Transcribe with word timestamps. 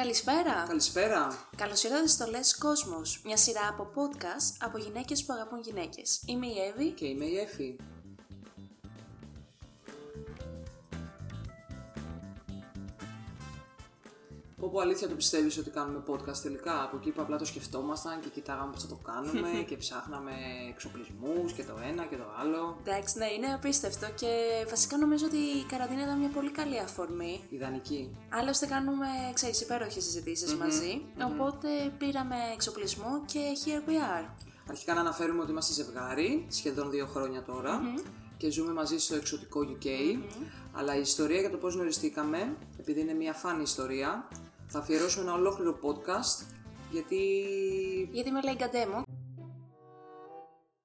Καλησπέρα. 0.00 0.64
Καλησπέρα. 0.68 1.48
Καλώς 1.56 1.82
ήρθατε 1.82 2.06
στο 2.06 2.26
Λες 2.26 2.58
Κόσμος, 2.58 3.20
μια 3.24 3.36
σειρά 3.36 3.68
από 3.68 3.90
podcast 3.94 4.56
από 4.60 4.78
γυναίκες 4.78 5.24
που 5.24 5.32
αγαπούν 5.32 5.60
γυναίκες. 5.60 6.22
Είμαι 6.26 6.46
η 6.46 6.54
Εύη. 6.58 6.90
Και 6.90 7.06
είμαι 7.06 7.24
η 7.24 7.38
Εφη. 7.38 7.76
Πω 14.76 14.82
πω 14.82 14.88
αλήθεια 14.88 15.08
το 15.08 15.14
πιστεύεις 15.14 15.58
ότι 15.58 15.70
κάνουμε 15.70 16.02
podcast 16.06 16.38
τελικά; 16.42 16.82
Από 16.82 16.96
εκεί 16.96 17.10
που 17.10 17.22
απλά 17.22 17.36
το 17.38 17.44
σκεφτόμασταν 17.44 18.20
και 18.20 18.28
κοιτάγαμε 18.28 18.72
πώς 18.72 18.82
θα 18.82 18.88
το 18.88 18.98
κάνουμε 19.10 19.50
και 19.68 19.76
ψάχναμε 19.76 20.32
εξοπλισμούς 20.68 21.52
και 21.52 21.64
το 21.64 21.74
ένα 21.90 22.04
και 22.04 22.16
το 22.16 22.24
άλλο. 22.40 22.76
Εντάξει, 22.84 23.18
ναι, 23.18 23.26
είναι 23.36 23.54
απίστευτο 23.54 24.06
και 24.14 24.30
βασικά 24.68 24.96
νομίζω 24.96 25.26
ότι 25.26 25.36
η 25.36 25.64
καραντίνα 25.68 26.02
ήταν 26.02 26.18
μια 26.18 26.28
πολύ 26.28 26.50
καλή 26.50 26.78
αφορμή. 26.78 27.44
Ιδανική. 27.48 28.16
Άλλωστε 28.30 28.66
κάνουμε, 28.66 29.06
ξέρεις, 29.34 29.60
υπέροχες 29.60 30.04
συζητήσεις 30.04 30.54
μαζί, 30.54 31.02
οπότε 31.30 31.68
πήραμε 31.98 32.36
εξοπλισμό 32.54 33.22
και 33.24 33.40
here 33.64 33.88
we 33.88 33.94
are. 33.94 34.26
Αρχικά 34.68 34.94
να 34.94 35.00
αναφέρουμε 35.00 35.42
ότι 35.42 35.50
είμαστε 35.50 35.72
ζευγάρι, 35.72 36.46
σχεδόν 36.48 36.90
δύο 36.90 37.06
χρόνια 37.06 37.42
τώρα, 37.42 37.80
και 38.36 38.50
ζούμε 38.50 38.72
μαζί 38.72 38.98
στο 38.98 39.14
εξωτικό 39.14 39.60
UK. 39.60 39.86
Αλλά 40.72 40.96
η 40.96 41.00
ιστορία 41.00 41.40
για 41.40 41.50
το 41.50 41.56
πώς 41.56 41.74
γνωριστήκαμε, 41.74 42.56
επειδή 42.78 43.00
είναι 43.00 43.12
μια 43.12 43.32
φάνη 43.32 43.62
ιστορία, 43.62 44.28
θα 44.66 44.78
αφιερώσουμε 44.78 45.24
ένα 45.24 45.32
ολόκληρο 45.32 45.78
podcast, 45.82 46.44
γιατί 46.90 47.16
Γιατί 48.12 48.30
με 48.30 48.42
λέει 48.42 48.54
Γκαντέμο 48.54 49.02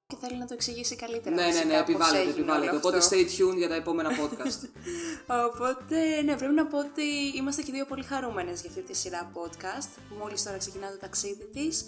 και 0.06 0.18
θέλει 0.20 0.38
να 0.38 0.46
το 0.46 0.54
εξηγήσει 0.54 0.96
καλύτερα. 0.96 1.34
Ναι, 1.34 1.42
ναι, 1.42 1.50
φυσικά, 1.50 1.66
ναι, 1.68 1.72
πώς 1.72 1.82
επιβάλλεται, 1.82 2.18
έγινε 2.18 2.32
επιβάλλεται. 2.32 2.70
όλο 2.70 2.78
Οπότε 2.78 2.96
αυτό. 2.96 3.16
stay 3.16 3.20
tuned 3.20 3.56
για 3.56 3.68
τα 3.68 3.74
επόμενα 3.74 4.10
podcast. 4.10 4.60
Οπότε, 5.46 6.22
ναι, 6.22 6.36
πρέπει 6.36 6.54
να 6.54 6.66
πω 6.66 6.78
ότι 6.78 7.02
είμαστε 7.36 7.62
και 7.62 7.72
δύο 7.72 7.84
πολύ 7.86 8.02
χαρούμενες 8.02 8.60
για 8.60 8.70
αυτή 8.70 8.82
τη 8.82 8.96
σειρά 8.96 9.30
podcast 9.34 9.88
που 10.08 10.14
μόλις 10.18 10.42
τώρα 10.42 10.56
ξεκινά 10.58 10.90
το 10.90 10.98
ταξίδι 10.98 11.46
της 11.52 11.84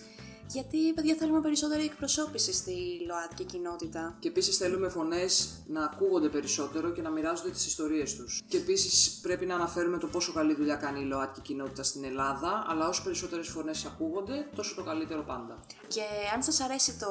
γιατί, 0.49 0.93
παιδιά, 0.95 1.15
θέλουμε 1.15 1.41
περισσότερη 1.41 1.85
εκπροσώπηση 1.85 2.53
στη 2.53 2.75
ΛΟΑΤΚΙ 3.07 3.45
κοινότητα. 3.45 4.17
και 4.19 4.29
επίσης 4.29 4.57
θέλουμε 4.57 4.89
φωνές 4.89 5.49
να 5.67 5.85
ακούγονται 5.85 6.29
περισσότερο 6.29 6.91
και 6.91 7.03
να 7.03 7.11
μοιράζονται 7.11 7.51
τις 7.51 7.67
ιστορίες 7.67 8.15
τους. 8.15 8.43
Και 8.49 8.57
επίσης 8.57 9.19
πρέπει 9.23 9.47
να 9.47 9.55
αναφέρουμε 9.55 9.99
το 9.99 10.07
πόσο 10.07 10.33
καλή 10.33 10.55
δουλειά 10.55 10.75
κάνει 10.75 11.01
η 11.01 11.05
ΛΟΑΤΚΙ 11.05 11.41
κοινότητα 11.41 11.83
στην 11.83 12.05
Ελλάδα, 12.05 12.65
αλλά 12.69 12.89
όσο 12.89 13.03
περισσότερες 13.03 13.49
φωνές 13.49 13.85
ακούγονται, 13.85 14.49
τόσο 14.57 14.75
το 14.75 14.83
καλύτερο 14.83 15.23
πάντα. 15.23 15.59
Και 15.89 16.03
αν 16.35 16.43
σας 16.43 16.61
αρέσει 16.61 16.99
το 16.99 17.09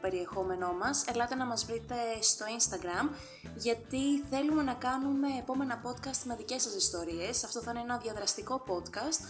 περιεχόμενό 0.00 0.72
μας, 0.72 1.04
ελάτε 1.14 1.34
να 1.34 1.46
μας 1.46 1.64
βρείτε 1.64 1.94
στο 2.20 2.44
Instagram, 2.58 3.08
γιατί 3.56 4.24
θέλουμε 4.30 4.62
να 4.62 4.74
κάνουμε 4.74 5.28
επόμενα 5.38 5.82
podcast 5.84 6.22
με 6.24 6.36
δικές 6.36 6.62
σας 6.62 6.74
ιστορίες. 6.74 7.44
Αυτό 7.44 7.60
θα 7.60 7.70
είναι 7.70 7.80
ένα 7.80 7.96
διαδραστικό 7.98 8.62
podcast, 8.66 9.20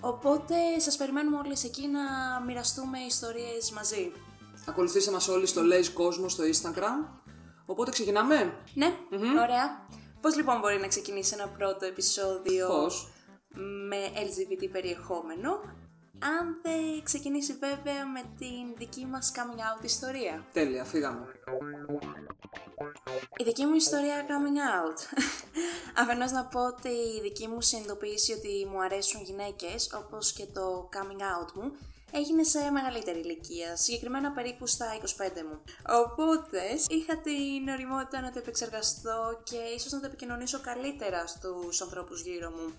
οπότε 0.00 0.54
σας 0.78 0.96
περιμένουμε 0.96 1.36
όλες 1.36 1.64
εκεί 1.64 1.86
να 1.88 2.00
μοιραστούμε 2.46 2.98
ιστορίες 2.98 3.70
μαζί. 3.70 4.12
Ακολουθήστε 4.66 5.10
μας 5.10 5.28
όλοι 5.28 5.46
στο 5.46 5.60
Lays 5.64 5.88
Κόσμο 5.94 6.28
στο 6.28 6.44
Instagram. 6.44 7.20
Οπότε 7.66 7.90
ξεκινάμε; 7.90 8.54
Ναι, 8.74 8.92
ωραία. 9.42 9.86
Πώς 10.20 10.36
λοιπόν 10.36 10.58
μπορεί 10.60 10.78
να 10.80 10.86
ξεκινήσει 10.86 11.34
ένα 11.38 11.48
πρώτο 11.48 11.86
επεισόδιο 11.86 12.66
Πώς; 12.66 13.12
με 13.88 13.96
LGBT 13.96 14.68
περιεχόμενο, 14.72 15.50
αν 16.18 16.60
δεν 16.62 17.02
ξεκινήσει 17.02 17.52
βέβαια 17.52 18.06
με 18.06 18.20
την 18.38 18.76
δική 18.76 19.06
μας 19.06 19.32
coming 19.36 19.58
out 19.58 19.84
ιστορία; 19.84 20.46
Τέλεια, 20.52 20.84
φύγαμε. 20.84 21.26
Η 23.36 23.44
δική 23.44 23.64
μου 23.64 23.74
ιστορία 23.74 24.26
coming 24.26 24.58
out. 24.74 24.98
Αφενός 26.02 26.30
να 26.30 26.44
πω 26.44 26.66
ότι 26.66 26.88
η 26.88 27.20
δική 27.22 27.48
μου 27.48 27.60
συνειδητοποίηση 27.60 28.32
ότι 28.32 28.66
μου 28.70 28.82
αρέσουν 28.82 29.22
γυναίκες, 29.22 29.92
όπως 29.94 30.32
και 30.32 30.46
το 30.46 30.88
coming 30.92 31.20
out 31.20 31.52
μου, 31.54 31.72
έγινε 32.12 32.42
σε 32.42 32.70
μεγαλύτερη 32.70 33.18
ηλικία, 33.18 33.76
συγκεκριμένα 33.76 34.30
περίπου 34.30 34.66
στα 34.66 34.86
25 35.00 35.28
μου. 35.48 35.60
Οπότε 35.88 36.62
είχα 36.88 37.16
την 37.16 37.68
οριμότητα 37.72 38.20
να 38.20 38.32
το 38.32 38.38
επεξεργαστώ 38.38 39.40
και 39.42 39.56
ίσως 39.76 39.92
να 39.92 40.00
το 40.00 40.06
επικοινωνήσω 40.06 40.60
καλύτερα 40.60 41.26
στους 41.26 41.80
ανθρώπους 41.80 42.22
γύρω 42.22 42.50
μου. 42.50 42.74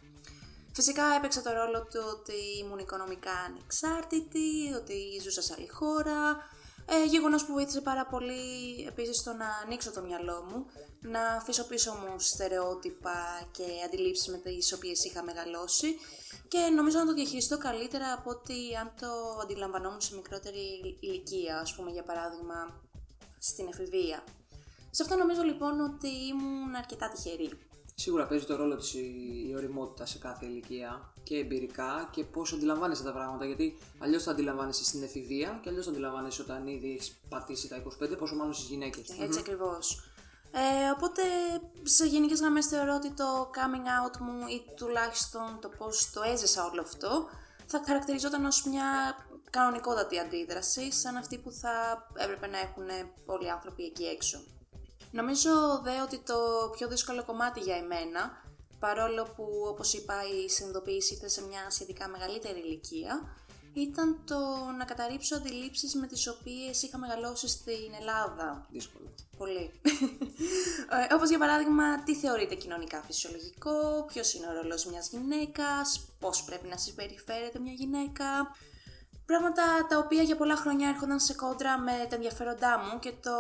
Φυσικά 0.74 1.04
έπαιξε 1.18 1.42
το 1.42 1.52
ρόλο 1.52 1.80
του 1.82 2.02
ότι 2.10 2.34
ήμουν 2.60 2.80
οικονομικά 2.80 3.32
ανεξάρτητη, 3.48 4.74
ότι 4.76 5.20
ζούσα 5.24 5.42
σε 5.42 5.54
άλλη 5.58 5.68
χώρα, 5.68 6.50
ε, 6.86 7.06
γεγονός 7.06 7.46
που 7.46 7.54
βοήθησε 7.54 7.82
πάρα 7.82 8.06
πολύ 8.06 8.42
επίσης 8.88 9.18
στο 9.18 9.34
να 9.34 9.48
ανοίξω 9.64 9.92
το 9.92 10.02
μυαλό 10.02 10.46
μου, 10.50 10.66
να 11.02 11.26
αφήσω 11.28 11.64
πίσω 11.64 11.92
μου 11.92 12.20
στερεότυπα 12.20 13.48
και 13.52 13.64
αντιλήψεις 13.86 14.28
με 14.28 14.38
τις 14.38 14.74
οποίες 14.74 15.04
είχα 15.04 15.24
μεγαλώσει 15.24 15.96
και 16.48 16.60
νομίζω 16.76 16.98
να 16.98 17.06
το 17.06 17.14
διαχειριστώ 17.14 17.58
καλύτερα 17.58 18.14
από 18.14 18.30
ότι 18.30 18.76
αν 18.82 18.92
το 19.00 19.40
αντιλαμβανόμουν 19.42 20.02
σε 20.02 20.16
μικρότερη 20.16 20.98
ηλικία, 21.00 21.60
ας 21.60 21.76
πούμε 21.76 21.92
για 21.92 22.04
παράδειγμα 22.04 22.82
στην 23.40 23.68
εφηβεία. 23.68 24.24
Σε 24.90 25.04
αυτό 25.04 25.16
νομίζω 25.16 25.42
λοιπόν 25.42 25.80
ότι 25.80 26.08
ήμουν 26.08 26.76
αρκετά 26.76 27.10
τυχερή. 27.10 27.50
Σίγουρα 28.02 28.28
παίζει 28.28 28.46
το 28.46 28.56
ρόλο 28.56 28.76
της 28.76 28.94
η 28.94 29.32
η 29.48 29.56
ωριμότητα 29.56 30.06
σε 30.06 30.18
κάθε 30.18 30.46
ηλικία 30.46 31.14
και 31.24 31.36
εμπειρικά 31.38 32.10
και 32.12 32.24
πώς 32.24 32.54
αντιλαμβάνεσαι 32.54 33.04
τα 33.04 33.12
πράγματα. 33.12 33.46
Γιατί 33.46 33.78
αλλιώς 34.00 34.24
τα 34.24 34.32
αντιλαμβάνεσαι 34.32 34.84
στην 34.84 35.04
εφηβεία 35.04 35.60
και 35.62 35.70
αλλιώς 35.70 35.86
τα 35.86 35.92
αντιλαμβάνεσαι 35.92 36.42
όταν 36.42 36.68
ήδη 36.68 36.92
έχεις 36.92 37.20
πατήσει 37.30 37.68
τα 37.68 37.84
25, 38.04 38.18
πόσο 38.18 38.36
μάλλον 38.36 38.54
στις 38.54 38.68
γυναίκες. 38.68 39.10
Έτσι 39.20 39.40
ακριβώς. 39.40 40.04
Ε, 40.52 40.90
οπότε 40.96 41.22
σε 41.84 42.06
γενικές 42.06 42.40
γραμμές 42.40 42.66
θεωρώ 42.68 42.96
ότι 42.96 43.12
το 43.12 43.50
coming 43.54 43.88
out 44.06 44.18
μου 44.20 44.48
ή 44.48 44.76
τουλάχιστον 44.76 45.60
το 45.62 45.70
πώς 45.70 46.12
το 46.14 46.22
έζησα 46.22 46.66
όλο 46.72 46.82
αυτό 46.82 47.30
θα 47.66 47.84
χαρακτηριζόταν 47.86 48.46
ως 48.46 48.64
μια 48.66 49.16
κανονικότατη 49.50 50.20
αντίδραση 50.20 50.92
σαν 50.92 51.16
αυτή 51.16 51.38
που 51.38 51.52
θα 51.52 52.08
έπρεπε 52.16 52.48
να 52.48 52.60
έχουν 52.60 52.88
πολλοί 53.26 53.52
άνθρωποι 53.52 53.84
εκεί 53.84 54.04
έξω. 54.04 54.40
Νομίζω 55.12 55.52
δε 55.84 56.02
ότι 56.02 56.20
το 56.20 56.70
πιο 56.78 56.88
δύσκολο 56.88 57.26
κομμάτι 57.26 57.60
για 57.60 57.76
εμένα, 57.76 58.44
παρόλο 58.80 59.24
που 59.36 59.46
όπως 59.68 59.94
είπα 59.94 60.16
η 60.44 60.50
συνειδητοποίηση 60.50 61.14
ήρθε 61.14 61.28
σε 61.28 61.42
μια 61.48 61.70
σχετικά 61.70 62.08
μεγαλύτερη 62.08 62.60
ηλικία, 62.60 63.36
ήταν 63.74 64.20
το 64.26 64.38
να 64.78 64.86
καταρρύψω 64.86 65.36
αντιλήψεις 65.36 65.96
με 65.96 66.08
τις 66.08 66.28
οποίες 66.28 66.82
είχα 66.82 66.98
μεγαλώσει 66.98 67.48
στην 67.48 67.94
Ελλάδα. 68.00 68.68
Δύσκολο. 68.72 69.14
Πολύ. 69.38 69.72
ε, 71.10 71.14
όπως 71.14 71.30
για 71.30 71.38
παράδειγμα, 71.38 72.04
τι 72.04 72.16
θεωρείται 72.16 72.56
κοινωνικά 72.56 73.02
φυσιολογικό, 73.02 74.06
ποιος 74.08 74.34
είναι 74.34 74.48
ο 74.48 74.54
ρόλος 74.62 74.86
μιας 74.86 75.10
γυναίκας, 75.10 76.08
πώς 76.20 76.44
πρέπει 76.44 76.68
να 76.68 76.78
συμπεριφέρεται 76.78 77.60
μια 77.60 77.74
γυναίκα. 77.74 78.26
Πράγματα 79.32 79.64
τα 79.90 79.98
οποία 79.98 80.22
για 80.22 80.36
πολλά 80.36 80.56
χρόνια 80.56 80.90
έρχονταν 80.90 81.20
σε 81.20 81.34
κόντρα 81.34 81.78
με 81.80 81.92
τα 82.10 82.16
ενδιαφέροντά 82.16 82.80
μου 82.80 83.00
και 83.00 83.12
το, 83.22 83.32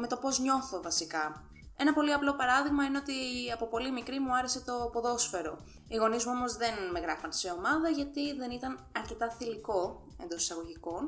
με 0.00 0.06
το 0.06 0.16
πώς 0.16 0.38
νιώθω 0.38 0.82
βασικά. 0.82 1.44
Ένα 1.76 1.92
πολύ 1.92 2.12
απλό 2.12 2.34
παράδειγμα 2.34 2.84
είναι 2.84 2.98
ότι 2.98 3.14
από 3.52 3.66
πολύ 3.66 3.90
μικρή 3.92 4.18
μου 4.20 4.36
άρεσε 4.36 4.60
το 4.60 4.90
ποδόσφαιρο. 4.92 5.58
Οι 5.88 5.96
γονείς 5.96 6.24
μου 6.24 6.32
όμως 6.36 6.56
δεν 6.56 6.74
με 6.92 7.00
γράφαν 7.00 7.32
σε 7.32 7.50
ομάδα 7.50 7.88
γιατί 7.88 8.34
δεν 8.36 8.50
ήταν 8.50 8.78
αρκετά 8.96 9.30
θηλυκό 9.30 10.06
εντός 10.22 10.42
εισαγωγικών. 10.42 11.02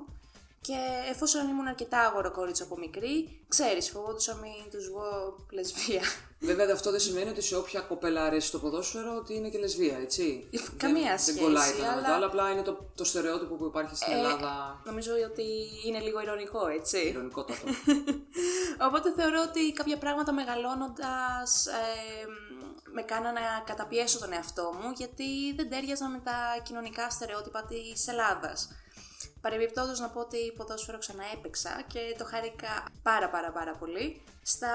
Και 0.61 0.77
εφόσον 1.11 1.49
ήμουν 1.49 1.67
αρκετά 1.67 1.99
αγοροκόριτσο 2.01 2.65
από 2.65 2.79
μικρή, 2.79 3.41
ξέρεις, 3.49 3.91
φοβόντουσα 3.91 4.35
μην 4.35 4.71
τους 4.71 4.89
βγω 4.89 5.37
λεσβία. 5.51 6.03
Βέβαια 6.41 6.73
αυτό 6.73 6.91
δεν 6.91 7.01
σημαίνει 7.01 7.29
ότι 7.31 7.41
σε 7.43 7.57
όποια 7.57 7.81
κοπέλα 7.81 8.25
αρέσει 8.25 8.51
το 8.51 8.59
ποδόσφαιρο 8.59 9.15
ότι 9.17 9.35
είναι 9.35 9.49
και 9.49 9.59
λεσβία, 9.59 9.97
έτσι. 9.99 10.49
Ε, 10.51 10.59
καμία 10.77 11.03
δεν, 11.03 11.19
σχέση, 11.19 11.33
Δεν 11.33 11.43
κολλάει 11.45 11.71
το 11.73 11.77
ένα 11.83 11.87
με 11.87 11.93
αλλά- 11.97 12.07
το 12.07 12.13
άλλο, 12.13 12.27
απλά 12.27 12.51
είναι 12.51 12.63
το, 12.63 12.91
το 12.95 13.05
στερεότυπο 13.05 13.55
που 13.55 13.65
υπάρχει 13.65 13.97
στην 13.97 14.13
Ε, 14.13 14.17
Ελλάδα. 14.17 14.81
Νομίζω 14.85 15.13
ότι 15.31 15.45
είναι 15.87 15.99
λίγο 16.01 16.21
ηρωνικό, 16.21 16.67
έτσι. 16.69 16.99
Ηρωνικότατο. 17.09 17.61
Οπότε 18.87 19.13
θεωρώ 19.17 19.43
ότι 19.49 19.73
κάποια 19.73 19.99
πράγματα 19.99 20.33
μεγαλώνοντας 20.33 21.67
ε, 21.67 22.27
με 22.93 23.03
κάνα 23.03 23.33
να 23.33 23.41
καταπιέσω 23.67 24.19
τον 24.19 24.33
εαυτό 24.33 24.63
μου 24.81 24.93
γιατί 24.97 25.55
δεν 25.57 25.71
τέριαζα 25.71 26.09
με 26.09 26.19
τα 26.25 26.61
κοινωνικά 26.63 27.11
στερεότυπα 27.11 27.65
της 27.65 28.09
Ελλάδας. 28.09 28.69
Παρεμπιπτόντως 29.47 30.01
να 30.01 30.09
πω 30.09 30.21
ότι 30.21 30.53
ποδόσφαιρο 30.57 30.99
ξανά 30.99 31.25
έπαιξα 31.35 31.83
και 31.87 32.01
το 32.19 32.25
χαρήκα 32.25 32.85
πάρα 33.03 33.29
πάρα 33.31 33.51
πάρα 33.53 33.73
πολύ 33.77 34.23
στα 34.43 34.73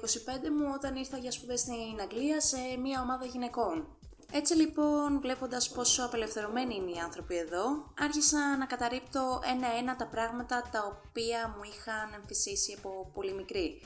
25 0.00 0.48
μου 0.56 0.66
όταν 0.74 0.96
ήρθα 0.96 1.18
για 1.18 1.30
σπουδές 1.30 1.60
στην 1.60 2.00
Αγγλία 2.00 2.40
σε 2.40 2.56
μια 2.82 3.00
ομάδα 3.00 3.24
γυναικών. 3.26 3.96
Έτσι 4.32 4.54
λοιπόν, 4.54 5.20
βλέποντας 5.20 5.68
πόσο 5.68 6.04
απελευθερωμένοι 6.04 6.74
είναι 6.74 6.90
οι 6.90 6.98
άνθρωποι 6.98 7.36
εδώ, 7.36 7.92
άρχισα 7.98 8.56
να 8.56 8.66
καταρρύπτω 8.66 9.40
ένα-ένα 9.52 9.96
τα 9.96 10.06
πράγματα 10.06 10.68
τα 10.72 11.00
οποία 11.06 11.54
μου 11.56 11.62
είχαν 11.72 12.12
εμφυσίσει 12.14 12.74
από 12.78 13.10
πολύ 13.14 13.32
μικρή. 13.32 13.82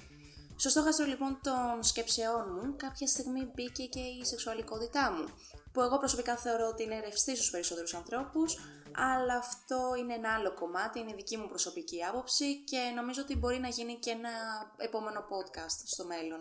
Στο 0.56 0.69
στόχαστρο 0.69 1.06
λοιπόν 1.06 1.38
των 1.43 1.82
σκέψεών 1.82 2.44
μου, 2.55 2.76
κάποια 2.76 3.06
στιγμή 3.06 3.50
μπήκε 3.55 3.84
και 3.84 4.00
η 4.00 4.25
σεξουαλικότητά 4.25 5.12
μου, 5.12 5.25
που 5.73 5.81
εγώ 5.81 5.99
προσωπικά 5.99 6.37
θεωρώ 6.37 6.69
ότι 6.69 6.82
είναι 6.82 7.00
ρευστή 7.00 7.37
στους 7.37 7.50
περισσότερους 7.50 7.94
ανθρώπους, 7.94 8.58
αλλά 8.94 9.36
αυτό 9.36 9.94
είναι 9.98 10.14
ένα 10.14 10.34
άλλο 10.34 10.54
κομμάτι, 10.54 10.98
είναι 10.98 11.10
η 11.10 11.14
δική 11.14 11.36
μου 11.36 11.48
προσωπική 11.48 12.04
άποψη 12.04 12.64
και 12.64 12.78
νομίζω 12.94 13.22
ότι 13.22 13.36
μπορεί 13.36 13.58
να 13.58 13.68
γίνει 13.68 13.94
και 13.94 14.10
ένα 14.10 14.30
επόμενο 14.76 15.20
podcast 15.20 15.76
στο 15.84 16.04
μέλλον. 16.04 16.40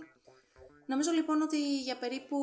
Νομίζω 0.86 1.12
λοιπόν 1.12 1.42
ότι 1.42 1.82
για 1.82 1.98
περίπου 1.98 2.38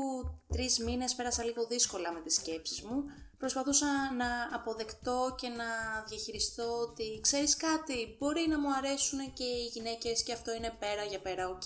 τρεις 0.48 0.78
μήνες 0.78 1.14
πέρασα 1.14 1.44
λίγο 1.44 1.66
δύσκολα 1.66 2.12
με 2.12 2.20
τις 2.20 2.34
σκέψεις 2.34 2.82
μου. 2.82 3.04
Προσπαθούσα 3.38 3.86
να 4.16 4.28
αποδεχτώ 4.52 5.34
και 5.40 5.48
να 5.48 5.64
διαχειριστώ 6.08 6.78
ότι 6.80 7.18
ξέρεις 7.20 7.56
κάτι, 7.56 8.16
μπορεί 8.18 8.46
να 8.48 8.58
μου 8.58 8.74
αρέσουν 8.74 9.32
και 9.32 9.44
οι 9.44 9.64
γυναίκες 9.72 10.22
και 10.22 10.32
αυτό 10.32 10.54
είναι 10.54 10.76
πέρα 10.78 11.04
για 11.04 11.18
πέρα, 11.18 11.48
οκ. 11.48 11.62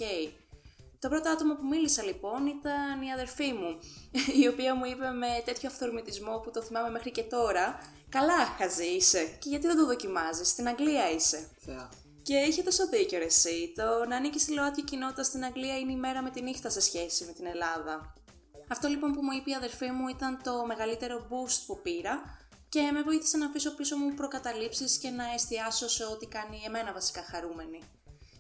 Το 0.98 1.08
πρώτο 1.08 1.28
άτομο 1.28 1.54
που 1.54 1.66
μίλησα 1.66 2.02
λοιπόν 2.02 2.46
ήταν 2.46 3.02
η 3.02 3.12
αδερφή 3.12 3.52
μου, 3.52 3.78
η 4.42 4.48
οποία 4.48 4.74
μου 4.74 4.84
είπε 4.84 5.10
με 5.10 5.42
τέτοιο 5.44 5.68
αυθορμητισμό 5.68 6.38
που 6.38 6.50
το 6.50 6.62
θυμάμαι 6.62 6.90
μέχρι 6.90 7.10
και 7.10 7.22
τώρα 7.22 7.78
«Καλά, 8.12 8.46
χαζή 8.58 8.84
είσαι, 8.84 9.36
και 9.38 9.48
γιατί 9.48 9.66
δεν 9.66 9.76
το 9.76 9.86
δοκιμάζεις, 9.86 10.48
στην 10.48 10.68
Αγγλία 10.68 11.10
είσαι». 11.10 11.48
Θεά. 11.64 11.90
Και 12.22 12.34
είχε 12.34 12.62
τόσο 12.62 12.88
δίκιο 12.88 13.18
ρε 13.18 13.24
εσύ. 13.24 13.72
Το 13.76 14.04
να 14.08 14.16
ανήκει 14.16 14.38
στη 14.38 14.52
ΛΟΑΤΚΙ 14.52 14.82
κοινότητα 14.82 15.22
στην 15.22 15.44
Αγγλία 15.44 15.78
είναι 15.78 15.92
η 15.92 15.96
μέρα 15.96 16.22
με 16.22 16.30
τη 16.30 16.42
νύχτα 16.42 16.70
σε 16.70 16.80
σχέση 16.80 17.24
με 17.24 17.32
την 17.32 17.46
Ελλάδα. 17.46 18.14
Αυτό 18.68 18.88
λοιπόν 18.88 19.12
που 19.12 19.22
μου 19.22 19.32
είπε 19.32 19.50
η 19.50 19.54
αδερφή 19.54 19.90
μου 19.90 20.08
ήταν 20.08 20.42
το 20.42 20.66
μεγαλύτερο 20.66 21.26
boost 21.30 21.62
που 21.66 21.80
πήρα 21.82 22.22
και 22.68 22.90
με 22.92 23.02
βοήθησε 23.02 23.36
να 23.36 23.46
αφήσω 23.46 23.74
πίσω 23.74 23.96
μου 23.96 24.14
προκαταλήψεις 24.14 24.98
και 24.98 25.10
να 25.10 25.24
εστιάσω 25.34 25.88
σε 25.88 26.04
ό,τι 26.04 26.26
κάνει 26.26 26.62
εμένα 26.66 26.92
βασικά 26.92 27.22
χαρούμενη. 27.30 27.80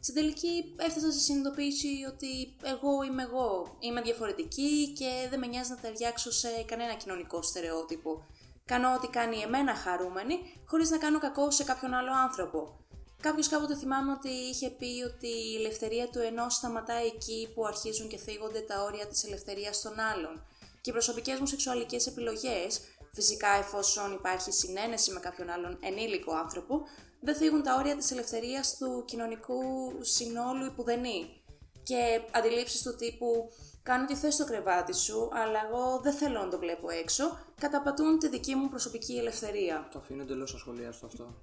Στην 0.00 0.14
τελική 0.14 0.74
έφτασα 0.76 1.12
σε 1.12 1.18
συνειδητοποίηση 1.18 1.88
ότι 2.08 2.56
εγώ 2.62 3.02
είμαι 3.02 3.22
εγώ, 3.22 3.76
είμαι 3.80 4.00
διαφορετική 4.00 4.92
και 4.98 5.26
δεν 5.30 5.38
με 5.38 5.46
νοιάζει 5.46 5.70
να 5.70 5.76
ταιριάξω 5.76 6.30
σε 6.30 6.48
κανένα 6.66 6.94
κοινωνικό 6.94 7.42
στερεότυπο. 7.42 8.26
Κάνω 8.64 8.94
ό,τι 8.94 9.08
κάνει 9.08 9.36
εμένα 9.36 9.74
χαρούμενη, 9.74 10.62
χωρίς 10.66 10.90
να 10.90 10.98
κάνω 10.98 11.18
κακό 11.18 11.50
σε 11.50 11.64
κάποιον 11.64 11.94
άλλο 11.94 12.12
άνθρωπο. 12.12 12.82
Κάποιος 13.22 13.48
κάποτε 13.48 13.76
θυμάμαι 13.76 14.12
ότι 14.12 14.28
είχε 14.28 14.70
πει 14.70 15.02
ότι 15.14 15.26
η 15.26 15.56
ελευθερία 15.58 16.08
του 16.08 16.18
ενός 16.18 16.54
σταματάει 16.54 17.06
εκεί 17.06 17.52
που 17.54 17.66
αρχίζουν 17.66 18.08
και 18.08 18.16
θίγονται 18.16 18.60
τα 18.60 18.82
όρια 18.82 19.06
της 19.06 19.24
ελευθερίας 19.24 19.80
των 19.80 20.00
άλλων. 20.00 20.46
Και 20.80 20.90
οι 20.90 20.92
προσωπικές 20.92 21.38
μου 21.40 21.46
σεξουαλικές 21.46 22.06
επιλογές, 22.06 22.80
φυσικά 23.12 23.48
εφόσον 23.48 24.12
υπάρχει 24.12 24.52
συνένεση 24.52 25.12
με 25.12 25.20
κάποιον 25.20 25.50
άλλον 25.50 25.78
ενήλικο 25.80 26.34
άνθρωπο, 26.34 26.82
δεν 27.20 27.34
θίγουν 27.34 27.62
τα 27.62 27.74
όρια 27.74 27.96
της 27.96 28.10
ελευθερίας 28.10 28.76
του 28.76 29.04
κοινωνικού 29.06 29.62
συνόλου 30.00 30.64
υπουδενή. 30.64 31.42
Και 31.82 32.20
αντιλήψεις 32.30 32.82
του 32.82 32.94
τύπου 32.96 33.50
κάνω 33.82 34.06
τι 34.06 34.14
θες 34.14 34.34
στο 34.34 34.44
κρεβάτι 34.44 34.94
σου, 34.94 35.28
αλλά 35.32 35.66
εγώ 35.66 36.00
δεν 36.02 36.12
θέλω 36.12 36.38
να 36.40 36.48
το 36.48 36.58
βλέπω 36.58 36.90
έξω, 36.90 37.38
καταπατούν 37.60 38.18
τη 38.18 38.28
δική 38.28 38.54
μου 38.54 38.68
προσωπική 38.68 39.16
ελευθερία. 39.16 39.88
Το 39.92 39.98
αφήνω 39.98 40.22
εντελώς 40.22 40.54
ασχολίαστο 40.54 41.06
αυτό. 41.06 41.34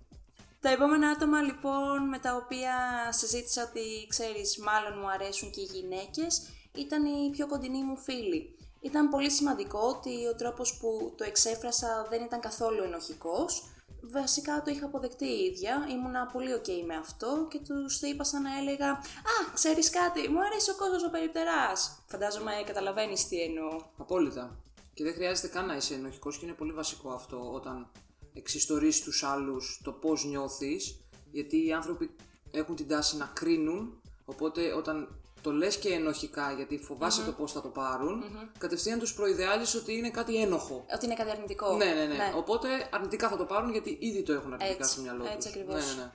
Τα 0.61 0.69
επόμενα 0.69 1.09
άτομα 1.09 1.41
λοιπόν 1.41 2.07
με 2.07 2.19
τα 2.19 2.35
οποία 2.35 2.75
συζήτησα 3.09 3.63
ότι 3.69 4.07
ξέρεις 4.09 4.57
μάλλον 4.57 4.99
μου 4.99 5.09
αρέσουν 5.09 5.51
και 5.51 5.61
οι 5.61 5.69
γυναίκες 5.73 6.41
ήταν 6.75 7.05
οι 7.05 7.29
πιο 7.31 7.47
κοντινοί 7.47 7.83
μου 7.83 7.97
φίλοι. 7.97 8.55
Ήταν 8.81 9.09
πολύ 9.09 9.31
σημαντικό 9.31 9.79
ότι 9.79 10.27
ο 10.27 10.35
τρόπος 10.35 10.77
που 10.77 11.13
το 11.17 11.23
εξέφρασα 11.23 12.07
δεν 12.09 12.23
ήταν 12.23 12.39
καθόλου 12.39 12.83
ενοχικός. 12.83 13.63
Βασικά 14.01 14.61
το 14.61 14.71
είχα 14.71 14.85
αποδεκτεί 14.85 15.25
η 15.25 15.45
ίδια, 15.45 15.87
ήμουνα 15.89 16.25
πολύ 16.25 16.49
ok 16.53 16.69
με 16.85 16.95
αυτό 16.95 17.47
και 17.49 17.59
τους 17.59 17.99
το 17.99 18.07
είπα 18.07 18.23
σαν 18.23 18.41
να 18.41 18.57
έλεγα 18.57 18.89
«Α, 18.91 19.53
ξέρεις 19.53 19.89
κάτι, 19.89 20.29
μου 20.29 20.39
αρέσει 20.43 20.71
ο 20.71 20.75
κόσμος 20.75 21.03
ο 21.03 21.09
περιπτεράς». 21.09 22.03
Φαντάζομαι 22.07 22.51
καταλαβαίνεις 22.65 23.27
τι 23.27 23.41
εννοώ. 23.41 23.81
Απόλυτα. 23.97 24.59
Και 24.93 25.03
δεν 25.03 25.13
χρειάζεται 25.13 25.47
καν 25.47 25.65
να 25.65 25.75
είσαι 25.75 25.93
ενοχικός 25.93 26.37
και 26.37 26.45
είναι 26.45 26.55
πολύ 26.55 26.71
βασικό 26.71 27.09
αυτό 27.09 27.51
όταν 27.53 27.91
εξιστορείς 28.33 29.01
τους 29.01 29.23
άλλους 29.23 29.81
το 29.83 29.91
πώς 29.91 30.25
νιώθεις, 30.25 30.99
γιατί 31.31 31.65
οι 31.65 31.73
άνθρωποι 31.73 32.15
έχουν 32.51 32.75
την 32.75 32.87
τάση 32.87 33.17
να 33.17 33.25
κρίνουν, 33.25 34.01
οπότε 34.25 34.73
όταν 34.73 35.18
το 35.41 35.51
λες 35.51 35.77
και 35.77 35.89
ενοχικά 35.93 36.51
γιατί 36.51 36.77
φοβάσαι 36.77 37.23
το 37.23 37.31
πώς 37.31 37.51
θα 37.51 37.61
το 37.61 37.67
πάρουν, 37.67 38.23
κατευθείαν 38.57 38.99
τους 38.99 39.13
προειδεάζεις 39.13 39.75
ότι 39.75 39.97
είναι 39.97 40.09
κάτι 40.09 40.41
ένοχο. 40.41 40.85
Ότι 40.95 41.05
είναι 41.05 41.13
κάτι 41.13 41.29
αρνητικό. 41.29 41.75
Ναι, 41.75 41.85
ναι, 41.85 42.05
ναι, 42.05 42.33
Οπότε 42.35 42.67
αρνητικά 42.91 43.29
θα 43.29 43.37
το 43.37 43.45
πάρουν 43.45 43.71
γιατί 43.71 43.97
ήδη 44.01 44.23
το 44.23 44.33
έχουν 44.33 44.53
αρνητικά 44.53 44.77
Έτσι, 44.83 44.91
στο 44.91 45.01
μυαλό 45.01 45.23
τους. 45.23 45.33
έτσι 45.33 45.47
ακριβώς. 45.47 45.75
Ναι, 45.75 45.79
ναι, 45.79 46.01
ναι. 46.01 46.11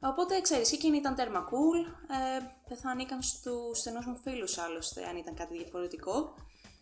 Οπότε 0.00 0.40
ξέρεις, 0.40 0.68
και 0.68 0.74
εκείνη 0.74 0.96
ήταν 0.96 1.14
τέρμα 1.14 1.48
cool, 1.50 1.78
ε, 2.10 2.44
δεν 2.68 2.78
θα 2.78 2.90
ανήκαν 2.90 3.22
στους 3.22 3.78
στενούς 3.78 4.06
μου 4.06 4.16
φίλους 4.22 4.58
άλλωστε 4.58 5.04
αν 5.04 5.16
ήταν 5.16 5.34
κάτι 5.34 5.56
διαφορετικό. 5.56 6.34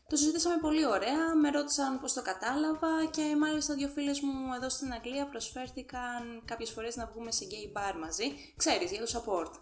Το 0.08 0.17
συζήτησαμε 0.17 0.56
πολύ 0.61 0.87
ωραία, 0.87 1.34
με 1.43 1.50
ρώτησαν 1.50 2.00
πώς 2.00 2.12
το 2.12 2.23
κατάλαβα 2.23 2.88
και 3.11 3.37
μάλιστα 3.38 3.75
δύο 3.75 3.88
φίλες 3.88 4.20
μου 4.20 4.55
εδώ 4.56 4.69
στην 4.69 4.93
Αγγλία 4.93 5.26
προσφέρθηκαν 5.26 6.43
κάποιες 6.44 6.70
φορές 6.70 6.96
να 6.96 7.06
βγούμε 7.06 7.32
σε 7.32 7.44
gay 7.50 7.79
bar 7.79 7.94
μαζί, 8.00 8.25
ξέρεις, 8.56 8.90
για 8.90 9.06
το 9.06 9.11
support. 9.14 9.52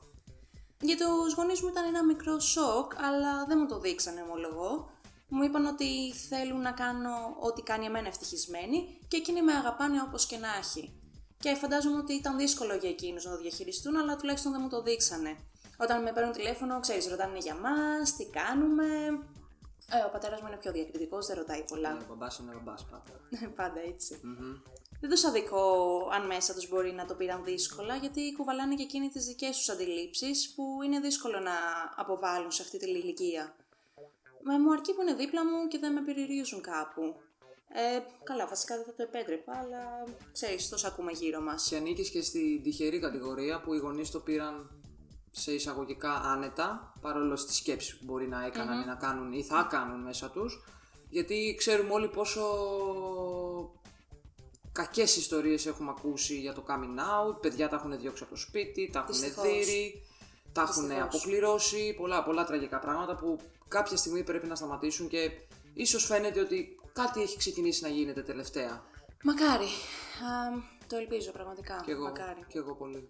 Για 0.81 0.97
τους 0.97 1.35
γονείς 1.35 1.63
μου 1.63 1.69
ήταν 1.69 1.85
ένα 1.85 2.05
μικρό 2.05 2.39
σοκ, 2.39 2.93
αλλά 2.97 3.45
δεν 3.45 3.59
μου 3.61 3.67
το 3.67 3.79
δείξανε 3.81 4.23
ομολογώ. 4.23 4.91
Μου 5.29 5.43
είπαν 5.43 5.67
ότι 5.67 6.13
θέλουν 6.29 6.61
να 6.61 6.73
κάνω 6.73 7.37
ό,τι 7.41 7.63
κάνει 7.63 7.87
εμένα 7.87 8.09
ευτυχισμένη 8.09 8.99
και 9.09 9.17
εκείνοι 9.17 9.43
με 9.43 9.53
αγαπάνε 9.53 10.03
όπως 10.03 10.27
και 10.27 10.37
να 10.37 10.49
έχει. 10.59 10.95
Και 11.39 11.55
φαντάζομαι 11.55 11.97
ότι 11.97 12.13
ήταν 12.13 12.37
δύσκολο 12.37 12.75
για 12.75 12.89
εκείνους 12.89 13.25
να 13.25 13.31
το 13.31 13.37
διαχειριστούν, 13.37 13.97
αλλά 13.97 14.17
τουλάχιστον 14.17 14.53
δεν 14.53 14.61
μου 14.63 14.69
το 14.69 14.83
δείξανε. 14.83 15.37
Όταν 15.77 16.03
με 16.03 16.13
παίρνουν 16.13 16.33
τηλέφωνο, 16.33 16.81
ξέρεις, 16.81 17.09
ρωτάνε 17.09 17.39
για 17.39 17.55
μας, 17.55 18.17
τι 18.17 18.27
κάνουμε, 18.27 18.85
ε, 19.93 20.05
ο 20.07 20.11
πατέρας 20.13 20.41
μου 20.41 20.47
είναι 20.47 20.57
πιο 20.57 20.73
διακριτικός, 20.73 21.27
δεν 21.27 21.37
ρωτάει 21.37 21.65
πολλά. 21.65 21.97
Ο 21.97 22.05
μπαμπάς 22.09 22.39
είναι 22.39 22.53
μπαμπάς 22.53 22.85
πάντα. 22.91 23.15
Πάντα 23.61 23.81
έτσι. 23.81 24.21
Δεν 25.01 25.11
τους 25.11 25.25
αδικό 25.25 25.63
αν 26.13 26.27
μέσα 26.27 26.55
τους 26.55 26.69
μπορεί 26.69 26.93
να 26.93 27.05
το 27.05 27.15
πήραν 27.15 27.45
δύσκολα, 27.45 27.97
γιατί 27.97 28.35
κουβαλάνε 28.37 28.75
και 28.75 28.83
εκείνοι 28.83 29.09
τις 29.09 29.25
δικές 29.25 29.57
τους 29.57 29.69
αντιλήψεις 29.69 30.55
που 30.55 30.79
είναι 30.85 31.01
δύσκολο 31.01 31.39
να 31.39 31.53
αποβάλουν 31.97 32.51
σε 32.51 32.63
αυτή 32.63 32.79
τη 32.79 32.91
ηλικία. 32.91 33.57
Μα 34.45 34.59
μου 34.59 34.73
αρκεί 34.73 34.95
που 34.95 35.03
είναι 35.03 35.15
δίπλα 35.15 35.45
μου 35.45 35.69
και 35.69 35.79
δεν 35.79 35.93
με 35.93 36.01
περιορίζουν 36.01 36.63
κάπου. 36.63 37.15
Ε, 37.73 38.01
καλά, 38.25 38.47
βασικά 38.47 38.77
δεν 38.77 38.85
θα 38.85 38.95
το 38.95 39.03
επέτρεπα, 39.03 39.53
αλλά 39.59 40.05
ξέρεις, 40.33 40.69
τόσο 40.69 40.87
ακούμε 40.87 41.13
γύρω 41.13 41.41
μας. 41.41 41.69
Και 41.69 41.77
ανήκεις 41.77 42.11
και 42.11 42.23
στην 42.23 42.63
τυχερή 42.63 42.99
κατηγορία 42.99 43.61
που 43.61 43.75
οι 43.75 43.79
γονείς 43.79 44.11
το 44.11 44.21
πήραν 44.21 44.83
σε 45.31 45.53
εισαγωγικά 45.53 46.13
άνετα, 46.13 46.93
παρόλο 47.01 47.37
στις 47.37 47.57
σκέψεις 47.57 47.97
που 47.97 48.05
μπορεί 48.05 48.29
να 48.29 48.45
εκαναν 48.45 48.83
ή 48.83 48.85
να 48.85 48.95
κάνουν 48.95 49.33
ή 49.33 49.43
θα 49.43 49.67
κάνουν 49.71 50.01
μέσα 50.01 50.31
τους, 50.31 50.65
γιατί 51.09 51.55
ξέρουμε 51.59 51.93
όλοι 51.93 52.09
πόσο 52.09 52.43
κακές 54.73 55.17
ιστορίες 55.17 55.67
έχουμε 55.67 55.91
ακούσει 55.97 56.35
για 56.41 56.53
το 56.53 56.65
coming 56.69 56.99
out, 57.31 57.41
παιδιά 57.41 57.69
τα 57.69 57.77
έχουν 57.77 57.99
διώξει 58.01 58.23
από 58.23 58.33
το 58.33 58.39
σπίτι, 58.41 58.91
τα 58.93 58.99
έχουν 58.99 59.15
Δυστυχώς. 59.15 59.45
δύρει, 59.45 60.03
τα 60.53 60.61
έχουν 60.63 60.87
Δυστυχώς. 60.87 61.15
αποκληρώσει, 61.15 61.95
πολλά 61.99 62.23
πολλά 62.25 62.45
τραγικά 62.45 62.79
πράγματα 62.79 63.17
που 63.17 63.39
κάποια 63.69 63.97
στιγμή 63.97 64.23
πρέπει 64.25 64.47
να 64.47 64.55
σταματήσουν 64.55 65.09
και 65.09 65.31
ίσως 65.75 66.05
φαίνεται 66.05 66.41
ότι 66.41 66.81
κάτι 66.93 67.23
έχει 67.23 67.39
ξεκινήσει 67.39 67.83
να 67.83 67.89
γίνεται 67.89 68.23
τελευταία. 68.23 68.83
Μακάρι. 69.23 69.65
Α, 69.65 70.63
το 70.89 70.97
ελπίζω 70.97 71.31
πραγματικά. 71.33 71.83
Και 71.87 71.91
εγώ, 71.93 72.05
Μακάρι. 72.05 72.45
και 72.49 72.59
εγώ 72.59 72.75
πολύ. 72.75 73.09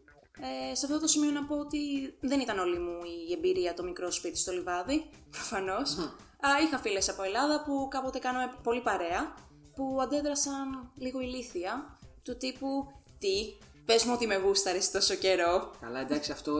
Ε, 0.70 0.74
σε 0.74 0.86
αυτό 0.86 1.00
το 1.00 1.06
σημείο 1.06 1.30
να 1.30 1.44
πω 1.44 1.58
ότι 1.58 1.78
δεν 2.20 2.40
ήταν 2.40 2.58
όλη 2.58 2.78
μου 2.78 2.98
η 3.28 3.32
εμπειρία 3.32 3.74
το 3.74 3.82
μικρό 3.82 4.10
σπίτι 4.10 4.38
στο 4.38 4.52
λιβάδι, 4.52 5.10
προφανώς. 5.30 5.98
Α, 6.40 6.48
είχα 6.66 6.78
φίλες 6.78 7.08
από 7.08 7.22
Ελλάδα 7.22 7.62
που 7.64 7.88
κάποτε 7.90 8.18
κάναμε 8.18 8.52
πολύ 8.62 8.80
παρέα, 8.80 9.34
που 9.80 9.98
αντέδρασαν 10.00 10.90
λίγο 10.96 11.20
ηλίθια, 11.20 11.98
του 12.22 12.36
τύπου 12.36 12.92
«Τι, 13.18 13.54
πες 13.84 14.04
μου 14.04 14.12
ότι 14.14 14.26
με 14.26 14.36
γούσταρες 14.36 14.90
τόσο 14.90 15.14
καιρό». 15.14 15.70
Καλά, 15.80 16.00
εντάξει, 16.00 16.32
αυτό 16.32 16.52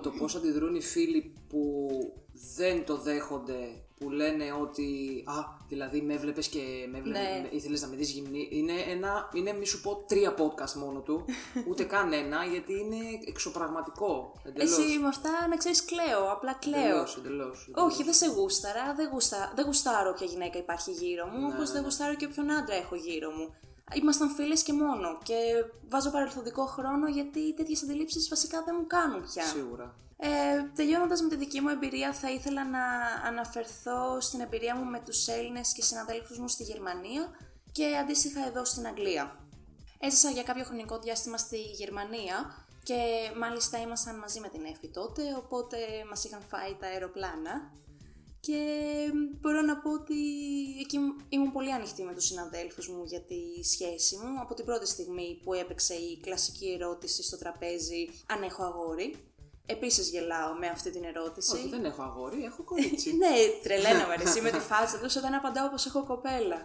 το 0.00 0.10
πώς 0.10 0.34
αντιδρούν 0.34 0.74
οι 0.74 0.82
φίλοι 0.82 1.32
που 1.48 1.88
δεν 2.56 2.84
το 2.84 2.96
δέχονται, 2.96 3.82
που 3.98 4.10
λένε 4.10 4.44
ότι 4.62 4.88
«Α, 5.26 5.32
δηλαδή 5.68 6.00
με 6.02 6.14
έβλεπες 6.14 6.48
και 6.48 6.58
με 6.90 6.98
έβλεπες, 6.98 7.20
Ναι. 7.22 7.40
με- 7.42 7.48
ήθελες 7.56 7.82
να 7.82 7.88
με 7.88 7.96
δεις 7.96 8.10
γυμνή», 8.10 8.48
είναι 8.50 8.72
ένα, 8.88 9.28
είναι 9.34 9.52
μη 9.52 9.66
σου 9.66 9.80
πω 9.80 10.04
τρία 10.08 10.34
podcast 10.38 10.72
μόνο 10.72 11.00
του, 11.00 11.24
ούτε 11.68 11.84
καν 11.84 12.12
ένα, 12.12 12.44
γιατί 12.44 12.72
είναι 12.78 12.96
εξωπραγματικό, 13.26 14.32
εντελώς. 14.44 14.78
Εσύ 14.78 14.98
με 14.98 15.06
αυτά 15.08 15.30
να 15.50 15.56
ξέρεις 15.56 15.84
κλαίω, 15.84 16.32
απλά 16.32 16.54
κλαίω. 16.54 16.80
Εντελώς, 16.86 17.16
εντελώς. 17.16 17.70
Όχι, 17.74 18.02
δεν 18.04 18.14
σε 18.14 18.26
γούσταρα, 18.26 18.94
δεν, 18.96 19.08
γούστα, 19.12 19.52
δεν 19.56 19.64
γουστάρω 19.64 20.10
όποια 20.10 20.26
γυναίκα 20.26 20.58
υπάρχει 20.58 20.90
γύρω 20.90 21.26
μου, 21.26 21.46
Ναι, 21.48 21.54
όπως 21.54 21.70
δεν 21.72 21.82
γουστάρω 21.82 22.14
και 22.14 22.24
όποιον 22.24 22.50
άντρα 22.50 22.74
έχω 22.76 22.94
γύρω 22.94 23.30
μου. 23.30 23.54
Ήμασταν 23.94 24.30
φίλες 24.30 24.62
και 24.62 24.72
μόνο 24.72 25.18
και 25.22 25.34
βάζω 25.88 26.10
παρελθοντικό 26.10 26.66
χρόνο 26.66 27.08
γιατί 27.08 27.54
τέτοιες 27.54 27.82
αντιλήψεις 27.82 28.28
βασικά 28.28 28.62
δεν 28.62 28.76
μου 28.78 28.86
κάνουν 28.86 29.22
πια. 29.22 29.44
Σίγουρα. 29.44 29.94
Ε, 30.16 30.28
Τελειώνοντας 30.74 31.22
με 31.22 31.28
τη 31.28 31.36
δική 31.36 31.60
μου 31.60 31.68
εμπειρία, 31.68 32.12
θα 32.12 32.30
ήθελα 32.30 32.64
να 32.64 32.84
αναφερθώ 33.26 34.20
στην 34.20 34.40
εμπειρία 34.40 34.76
μου 34.76 34.84
με 34.84 35.00
τους 35.04 35.26
Έλληνες 35.26 35.72
και 35.72 35.82
συναδέλφους 35.82 36.38
μου 36.38 36.48
στη 36.48 36.62
Γερμανία 36.62 37.30
και 37.72 37.96
αντίστοιχα 37.96 38.46
εδώ 38.46 38.64
στην 38.64 38.86
Αγγλία. 38.86 39.38
Έζησα 40.00 40.30
για 40.30 40.42
κάποιο 40.42 40.64
χρονικό 40.64 40.98
διάστημα 40.98 41.36
στη 41.36 41.56
Γερμανία 41.56 42.66
και 42.82 42.94
μάλιστα 43.38 43.80
ήμασταν 43.80 44.18
μαζί 44.18 44.40
με 44.40 44.48
την 44.48 44.64
Εφη 44.64 44.88
τότε, 44.88 45.22
οπότε 45.36 45.76
μας 46.08 46.24
είχαν 46.24 46.42
φάει 46.48 46.76
τα 46.80 46.86
αεροπλάνα 46.86 47.72
και 48.40 48.58
μπορώ 49.40 49.60
να 49.60 49.76
πω 49.78 49.92
ότι 49.92 50.14
εκεί 50.80 50.98
ήμουν 51.28 51.52
πολύ 51.52 51.72
ανοιχτή 51.72 52.02
με 52.02 52.14
τους 52.14 52.24
συναδέλφους 52.24 52.88
μου 52.88 53.04
για 53.04 53.20
τη 53.20 53.64
σχέση 53.64 54.16
μου 54.16 54.40
από 54.40 54.54
την 54.54 54.64
πρώτη 54.64 54.86
στιγμή 54.86 55.40
που 55.44 55.54
έπαιξε 55.54 55.94
η 55.94 56.18
κλασική 56.22 56.78
ερώτηση 56.80 57.22
στο 57.22 57.38
τραπέζι 57.38 58.08
αν 58.26 58.42
έχω 58.42 58.64
αγόρι. 58.64 59.14
Επίσης 59.66 60.10
γελάω 60.10 60.52
με 60.58 60.66
αυτή 60.66 60.90
την 60.90 61.04
ερώτηση. 61.04 61.56
Όχι, 61.56 61.68
δεν 61.68 61.84
έχω 61.84 62.02
αγόρι, 62.02 62.44
έχω 62.44 62.62
κορίτσι. 62.62 63.12
ναι, 63.22 63.28
τρελαίνομαι 63.62 64.16
ρε, 64.16 64.22
εσύ 64.22 64.40
με 64.40 64.50
τη 64.50 64.58
φάτσα 64.58 64.98
τους 64.98 65.16
όταν 65.16 65.34
απαντάω 65.34 65.68
πως 65.70 65.86
έχω 65.86 66.04
κοπέλα. 66.04 66.56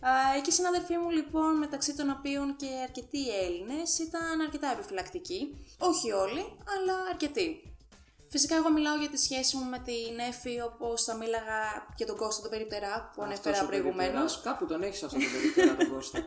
Α, 0.00 0.40
και 0.42 0.50
οι 0.50 0.52
συναδελφοί 0.52 0.96
μου 0.96 1.10
λοιπόν, 1.10 1.58
μεταξύ 1.58 1.94
των 1.96 2.10
οποίων 2.10 2.56
και 2.56 2.66
αρκετοί 2.82 3.28
Έλληνες, 3.44 3.98
ήταν 3.98 4.40
αρκετά 4.40 4.72
επιφυλακτικοί. 4.72 5.56
Όχι 5.78 6.12
όλοι, 6.12 6.40
αλλά 6.74 6.94
αρκετοί. 7.10 7.75
Φυσικά, 8.28 8.56
εγώ 8.56 8.72
μιλάω 8.72 8.96
για 8.96 9.08
τη 9.08 9.16
σχέση 9.16 9.56
μου 9.56 9.64
με 9.64 9.78
την 9.78 10.18
Εφη 10.28 10.60
όπως 10.60 11.04
θα 11.04 11.14
μίλαγα 11.14 11.86
για 11.96 12.06
τον 12.06 12.16
Κώστα 12.16 12.42
τον 12.42 12.50
Περιπτερά 12.50 13.10
που 13.14 13.22
ανέφερα 13.22 13.64
προηγουμένως. 13.64 14.40
Κάπου 14.40 14.66
τον 14.66 14.82
έχεις 14.82 15.02
αυτό 15.02 15.18
τον 15.18 15.32
Περιπτερά 15.32 15.76
τον 15.76 15.90
Κώστα. 15.92 16.18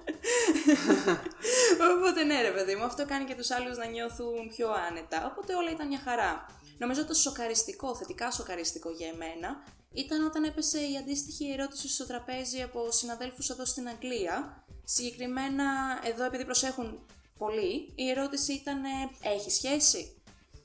Οπότε 1.97 2.23
ναι, 2.23 2.41
ρε 2.41 2.51
παιδί 2.51 2.75
μου, 2.75 2.83
αυτό 2.83 3.05
κάνει 3.05 3.25
και 3.25 3.35
τους 3.35 3.51
άλλους 3.51 3.77
να 3.77 3.85
νιώθουν 3.85 4.49
πιο 4.55 4.69
άνετα. 4.89 5.31
Οπότε 5.31 5.55
όλα 5.55 5.71
ήταν 5.71 5.87
μια 5.87 5.99
χαρά. 6.03 6.45
Νομίζω 6.77 7.05
το 7.05 7.13
σοκαριστικό, 7.13 7.95
θετικά 7.95 8.31
σοκαριστικό 8.31 8.89
για 8.89 9.07
εμένα, 9.07 9.63
ήταν 9.93 10.25
όταν 10.25 10.43
έπεσε 10.43 10.79
η 10.79 10.97
αντίστοιχη 10.97 11.51
ερώτηση 11.51 11.89
στο 11.89 12.05
τραπέζι 12.05 12.61
από 12.61 12.91
συναδέλφους 12.91 13.49
εδώ 13.49 13.65
στην 13.65 13.87
Αγγλία. 13.87 14.63
Συγκεκριμένα, 14.83 15.65
εδώ 16.03 16.23
επειδή 16.25 16.45
προσέχουν 16.45 17.05
πολύ, 17.37 17.91
η 17.95 18.09
ερώτηση 18.09 18.53
ήταν: 18.53 18.81
Έχει 19.21 19.51
σχέση; 19.51 20.18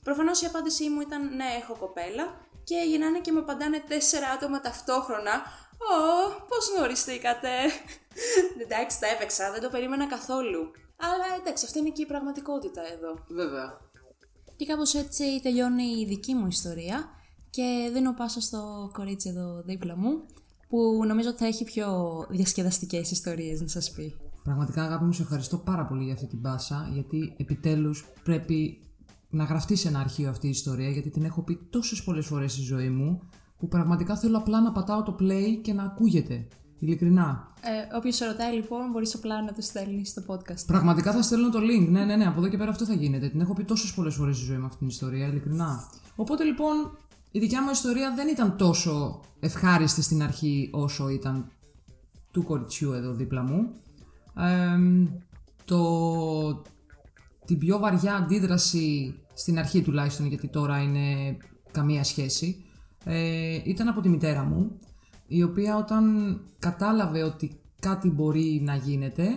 Προφανώς 0.07 0.41
η 0.41 0.45
απάντησή 0.45 0.89
μου 0.89 1.01
ήταν 1.01 1.21
ναι, 1.35 1.49
έχω 1.61 1.73
κοπέλα 1.83 2.25
και 2.63 2.77
γυρνάνε 2.89 3.19
και 3.19 3.31
με 3.31 3.39
απαντάνε 3.39 3.79
τέσσερα 3.87 4.27
άτομα 4.35 4.59
ταυτόχρονα. 4.61 5.33
Ω, 5.91 5.95
πώς 6.49 6.63
γνωριστήκατε; 6.75 7.49
εντάξει, 8.63 8.99
τα 8.99 9.07
έπαιξα, 9.07 9.51
δεν 9.51 9.61
το 9.61 9.69
περίμενα 9.69 10.07
καθόλου. 10.07 10.61
Αλλά 11.07 11.27
εντάξει, 11.39 11.65
αυτή 11.65 11.79
είναι 11.79 11.89
και 11.89 12.01
η 12.01 12.05
πραγματικότητα 12.05 12.81
εδώ. 12.93 13.11
Βέβαια. 13.29 13.77
Και 14.55 14.65
κάπως 14.65 14.93
έτσι 14.93 15.39
τελειώνει 15.41 15.83
η 15.83 16.05
δική 16.05 16.33
μου 16.33 16.47
ιστορία 16.47 17.09
και 17.49 17.89
δίνω 17.93 18.13
πάσα 18.13 18.41
στο 18.41 18.91
κορίτσι 18.93 19.29
εδώ 19.29 19.61
δίπλα 19.65 19.95
μου 19.97 20.25
που 20.69 21.03
νομίζω 21.07 21.29
ότι 21.29 21.37
θα 21.37 21.45
έχει 21.45 21.63
πιο 21.63 21.87
διασκεδαστικές 22.29 23.11
ιστορίες 23.11 23.61
να 23.61 23.67
σας 23.67 23.91
πει. 23.91 24.15
Πραγματικά 24.43 24.83
αγάπη 24.83 25.03
μου 25.03 25.13
σε 25.13 25.21
ευχαριστώ 25.21 25.57
πάρα 25.57 25.85
πολύ 25.85 26.03
για 26.03 26.13
αυτή 26.13 26.27
την 26.27 26.41
πάσα 26.41 26.89
γιατί 26.93 27.35
επιτέλους 27.37 28.05
πρέπει 28.23 28.84
να 29.35 29.43
γραφτεί 29.43 29.75
σε 29.75 29.87
ένα 29.87 29.99
αρχείο 29.99 30.29
αυτή 30.29 30.47
η 30.47 30.49
ιστορία 30.49 30.89
γιατί 30.89 31.09
την 31.09 31.23
έχω 31.23 31.41
πει 31.41 31.59
τόσες 31.69 32.03
πολλές 32.03 32.25
φορές 32.25 32.51
στη 32.51 32.61
ζωή 32.61 32.89
μου 32.89 33.21
που 33.57 33.67
πραγματικά 33.67 34.17
θέλω 34.17 34.37
απλά 34.37 34.61
να 34.61 34.71
πατάω 34.71 35.03
το 35.03 35.15
play 35.19 35.59
και 35.61 35.73
να 35.73 35.83
ακούγεται. 35.83 36.47
Ειλικρινά. 36.79 37.53
Ε, 37.61 37.97
Όποιος 37.97 38.15
σε 38.15 38.25
ρωτάει 38.25 38.53
λοιπόν, 38.55 38.91
μπορείς 38.91 39.15
απλά 39.15 39.43
να 39.43 39.53
το 39.53 39.61
στέλνεις 39.61 40.09
στο 40.09 40.21
podcast. 40.27 40.65
Πραγματικά 40.67 41.11
θα 41.11 41.21
στέλνω 41.21 41.49
το 41.49 41.59
link. 41.59 41.87
Ναι, 41.89 42.05
ναι, 42.05 42.15
ναι, 42.15 42.25
από 42.25 42.39
εδώ 42.39 42.49
και 42.49 42.57
πέρα 42.57 42.69
αυτό 42.69 42.85
θα 42.85 42.93
γίνεται. 42.93 43.29
Την 43.29 43.41
έχω 43.41 43.53
πει 43.53 43.63
τόσες 43.63 43.93
πολλές 43.93 44.15
φορές 44.15 44.35
στη 44.35 44.45
ζωή 44.45 44.57
μου 44.57 44.65
αυτή 44.65 44.77
την 44.77 44.87
ιστορία, 44.87 45.27
ειλικρινά. 45.27 45.89
Οπότε 46.15 46.43
λοιπόν, 46.43 46.97
η 47.31 47.39
δικιά 47.39 47.63
μου 47.63 47.69
ιστορία 47.69 48.13
δεν 48.15 48.27
ήταν 48.27 48.57
τόσο 48.57 49.21
ευχάριστη 49.39 50.01
στην 50.01 50.23
αρχή 50.23 50.69
όσο 50.71 51.09
ήταν 51.09 51.51
του 52.31 52.43
κοριτσιού 52.43 52.91
εδώ 52.91 53.13
δίπλα 53.13 53.43
μου. 53.43 53.69
Ε, 54.37 54.79
το, 55.65 56.61
την 57.45 57.57
πιο 57.57 57.79
βαριά 57.79 58.15
αντίδραση 58.15 59.15
στην 59.35 59.59
αρχή 59.59 59.81
τουλάχιστον, 59.81 60.25
γιατί 60.25 60.47
τώρα 60.47 60.81
είναι 60.81 61.37
καμία 61.71 62.03
σχέση, 62.03 62.65
ε, 63.03 63.59
ήταν 63.63 63.87
από 63.87 64.01
τη 64.01 64.09
μητέρα 64.09 64.43
μου, 64.43 64.79
η 65.27 65.43
οποία 65.43 65.77
όταν 65.77 66.05
κατάλαβε 66.59 67.23
ότι 67.23 67.59
κάτι 67.79 68.09
μπορεί 68.09 68.61
να 68.63 68.75
γίνεται, 68.75 69.27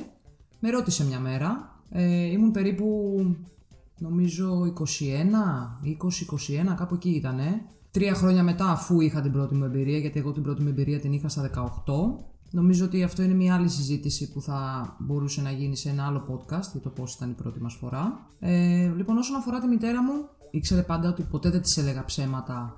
με 0.60 0.70
ρώτησε 0.70 1.06
μια 1.06 1.20
μέρα. 1.20 1.76
Ε, 1.90 2.24
ήμουν 2.24 2.50
περίπου, 2.50 2.86
νομίζω, 3.98 4.64
21, 4.64 5.82
20-21, 5.82 6.74
κάπου 6.76 6.94
εκεί 6.94 7.10
ήτανε. 7.10 7.62
Τρία 7.90 8.14
χρόνια 8.14 8.42
μετά, 8.42 8.70
αφού 8.70 9.00
είχα 9.00 9.20
την 9.20 9.32
πρώτη 9.32 9.54
μου 9.54 9.64
εμπειρία, 9.64 9.98
γιατί 9.98 10.18
εγώ 10.18 10.32
την 10.32 10.42
πρώτη 10.42 10.62
μου 10.62 10.68
εμπειρία 10.68 11.00
την 11.00 11.12
είχα 11.12 11.28
στα 11.28 11.50
18, 11.86 11.92
Νομίζω 12.50 12.84
ότι 12.84 13.02
αυτό 13.02 13.22
είναι 13.22 13.34
μια 13.34 13.54
άλλη 13.54 13.68
συζήτηση 13.68 14.32
που 14.32 14.40
θα 14.40 14.96
μπορούσε 14.98 15.42
να 15.42 15.50
γίνει 15.50 15.76
σε 15.76 15.88
ένα 15.88 16.06
άλλο 16.06 16.24
podcast 16.30 16.70
για 16.72 16.80
το 16.80 16.88
πώς 16.88 17.14
ήταν 17.14 17.30
η 17.30 17.32
πρώτη 17.32 17.60
μας 17.60 17.74
φορά. 17.74 18.26
Ε, 18.40 18.92
λοιπόν, 18.96 19.16
όσον 19.16 19.36
αφορά 19.36 19.60
τη 19.60 19.66
μητέρα 19.66 20.02
μου, 20.02 20.12
ήξερε 20.50 20.82
πάντα 20.82 21.08
ότι 21.08 21.22
ποτέ 21.22 21.50
δεν 21.50 21.62
της 21.62 21.76
έλεγα 21.76 22.04
ψέματα 22.04 22.74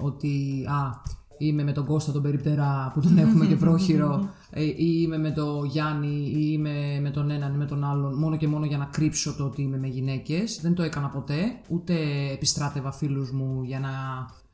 ότι 0.00 0.64
α, 0.68 1.00
είμαι 1.38 1.62
με 1.62 1.72
τον 1.72 1.86
Κώστα 1.86 2.12
τον 2.12 2.22
Περιπτερά 2.22 2.90
που 2.94 3.00
τον 3.00 3.18
έχουμε 3.18 3.46
και 3.46 3.56
πρόχειρο 3.56 4.28
ε, 4.50 4.64
ή 4.64 4.74
είμαι 4.76 5.18
με 5.18 5.30
τον 5.30 5.64
Γιάννη 5.64 6.32
ή 6.34 6.48
είμαι 6.52 7.00
με 7.02 7.10
τον 7.10 7.30
έναν 7.30 7.54
ή 7.54 7.56
με 7.56 7.66
τον 7.66 7.84
άλλον 7.84 8.18
μόνο 8.18 8.36
και 8.36 8.48
μόνο 8.48 8.66
για 8.66 8.78
να 8.78 8.84
κρύψω 8.84 9.34
το 9.34 9.44
ότι 9.44 9.62
είμαι 9.62 9.78
με 9.78 9.86
γυναίκες. 9.86 10.60
Δεν 10.62 10.74
το 10.74 10.82
έκανα 10.82 11.08
ποτέ, 11.08 11.60
ούτε 11.68 11.94
επιστράτευα 12.32 12.92
φίλους 12.92 13.32
μου 13.32 13.62
για 13.62 13.80
να 13.80 13.90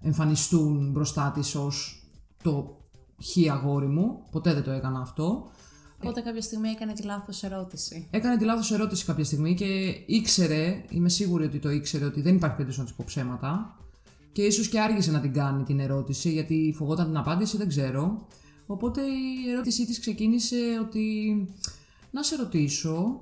εμφανιστούν 0.00 0.90
μπροστά 0.90 1.30
της 1.34 1.54
ως 1.54 2.04
το 2.42 2.79
χι 3.20 3.50
αγόρι 3.50 3.86
μου. 3.86 4.22
Ποτέ 4.30 4.54
δεν 4.54 4.62
το 4.62 4.70
έκανα 4.70 5.00
αυτό. 5.00 5.50
Οπότε 6.02 6.20
κάποια 6.20 6.42
στιγμή 6.42 6.68
έκανε 6.68 6.92
τη 6.92 7.02
λάθος 7.02 7.42
ερώτηση. 7.42 8.08
Έκανε 8.10 8.36
τη 8.36 8.44
λάθος 8.44 8.72
ερώτηση 8.72 9.04
κάποια 9.04 9.24
στιγμή 9.24 9.54
και 9.54 9.64
ήξερε, 10.06 10.84
είμαι 10.88 11.08
σίγουρη 11.08 11.44
ότι 11.44 11.58
το 11.58 11.70
ήξερε, 11.70 12.04
ότι 12.04 12.20
δεν 12.20 12.34
υπάρχει 12.34 12.56
περίπτωση 12.56 12.80
να 12.80 12.86
τη 12.86 12.92
πω 12.96 13.04
ψέματα. 13.06 13.78
Και 14.32 14.42
ίσως 14.42 14.68
και 14.68 14.80
άργησε 14.80 15.10
να 15.10 15.20
την 15.20 15.32
κάνει 15.32 15.62
την 15.62 15.80
ερώτηση, 15.80 16.30
γιατί 16.30 16.74
φοβόταν 16.76 17.06
την 17.06 17.16
απάντηση, 17.16 17.56
δεν 17.56 17.68
ξέρω. 17.68 18.26
Οπότε 18.66 19.00
η 19.00 19.50
ερώτησή 19.50 19.86
της 19.86 20.00
ξεκίνησε 20.00 20.56
ότι. 20.80 21.34
Να 22.10 22.22
σε 22.22 22.36
ρωτήσω, 22.36 23.20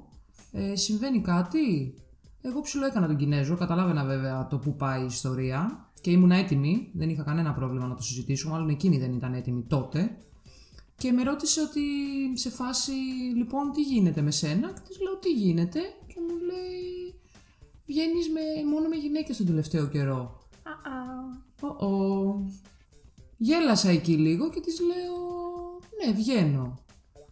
ε, 0.53 0.77
συμβαίνει 0.77 1.21
κάτι; 1.21 1.95
Εγώ 2.41 2.61
ψηλό 2.61 2.87
έκανα 2.87 3.07
τον 3.07 3.17
Κινέζο, 3.17 3.57
καταλάβαινα 3.57 4.05
βέβαια 4.05 4.47
το 4.47 4.59
που 4.59 4.77
πάει 4.77 5.03
η 5.03 5.07
ιστορία 5.07 5.88
και 6.01 6.11
ήμουν 6.11 6.31
έτοιμη, 6.31 6.91
δεν 6.95 7.09
είχα 7.09 7.23
κανένα 7.23 7.55
πρόβλημα 7.55 7.87
να 7.87 7.95
το 7.95 8.03
συζητήσω, 8.03 8.49
μάλλον 8.49 8.69
εκείνη 8.69 8.99
δεν 8.99 9.13
ήταν 9.13 9.35
έτοιμη 9.35 9.63
τότε. 9.63 10.17
Και 10.97 11.13
με 11.13 11.23
ρώτησε 11.23 11.61
ότι 11.61 11.81
σε 12.35 12.51
φάση, 12.51 12.93
λοιπόν, 13.37 13.73
τι 13.73 13.83
γίνεται 13.83 14.21
με 14.21 14.31
σένα; 14.31 14.73
Και 14.73 14.81
της 14.89 15.01
λέω, 15.01 15.17
τι 15.17 15.33
γίνεται; 15.33 15.81
Και 16.07 16.15
μου 16.21 16.37
λέει, 16.37 17.15
βγαίνεις 17.87 18.29
με, 18.29 18.71
μόνο 18.71 18.89
με 18.89 18.97
γυναίκες 18.97 19.37
τον 19.37 19.47
τελευταίο 19.47 19.87
καιρό. 19.89 20.43
Uh 21.61 21.67
oh. 21.67 22.53
Γέλασα 23.37 23.89
εκεί 23.89 24.17
λίγο 24.17 24.51
και 24.51 24.61
της 24.61 24.81
λέω, 24.81 25.17
ναι, 26.05 26.13
βγαίνω. 26.13 26.79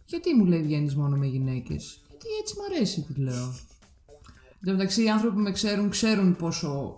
Γιατί 0.05 0.35
μου 0.35 0.45
λέει 0.45 0.61
βγαίνεις 0.61 0.95
μόνο 0.95 1.17
με 1.17 1.25
γυναίκες. 1.25 2.01
Γιατί 2.09 2.25
έτσι 2.41 2.55
μου 2.57 2.75
αρέσει, 2.75 3.01
της 3.01 3.17
λέω. 3.17 3.55
Εν 4.59 4.65
τω 4.65 4.71
μεταξύ, 4.71 5.03
οι 5.03 5.09
άνθρωποι 5.09 5.35
που 5.35 5.41
με 5.41 5.51
ξέρουν, 5.51 5.89
ξέρουν 5.89 6.35
πόσο 6.35 6.97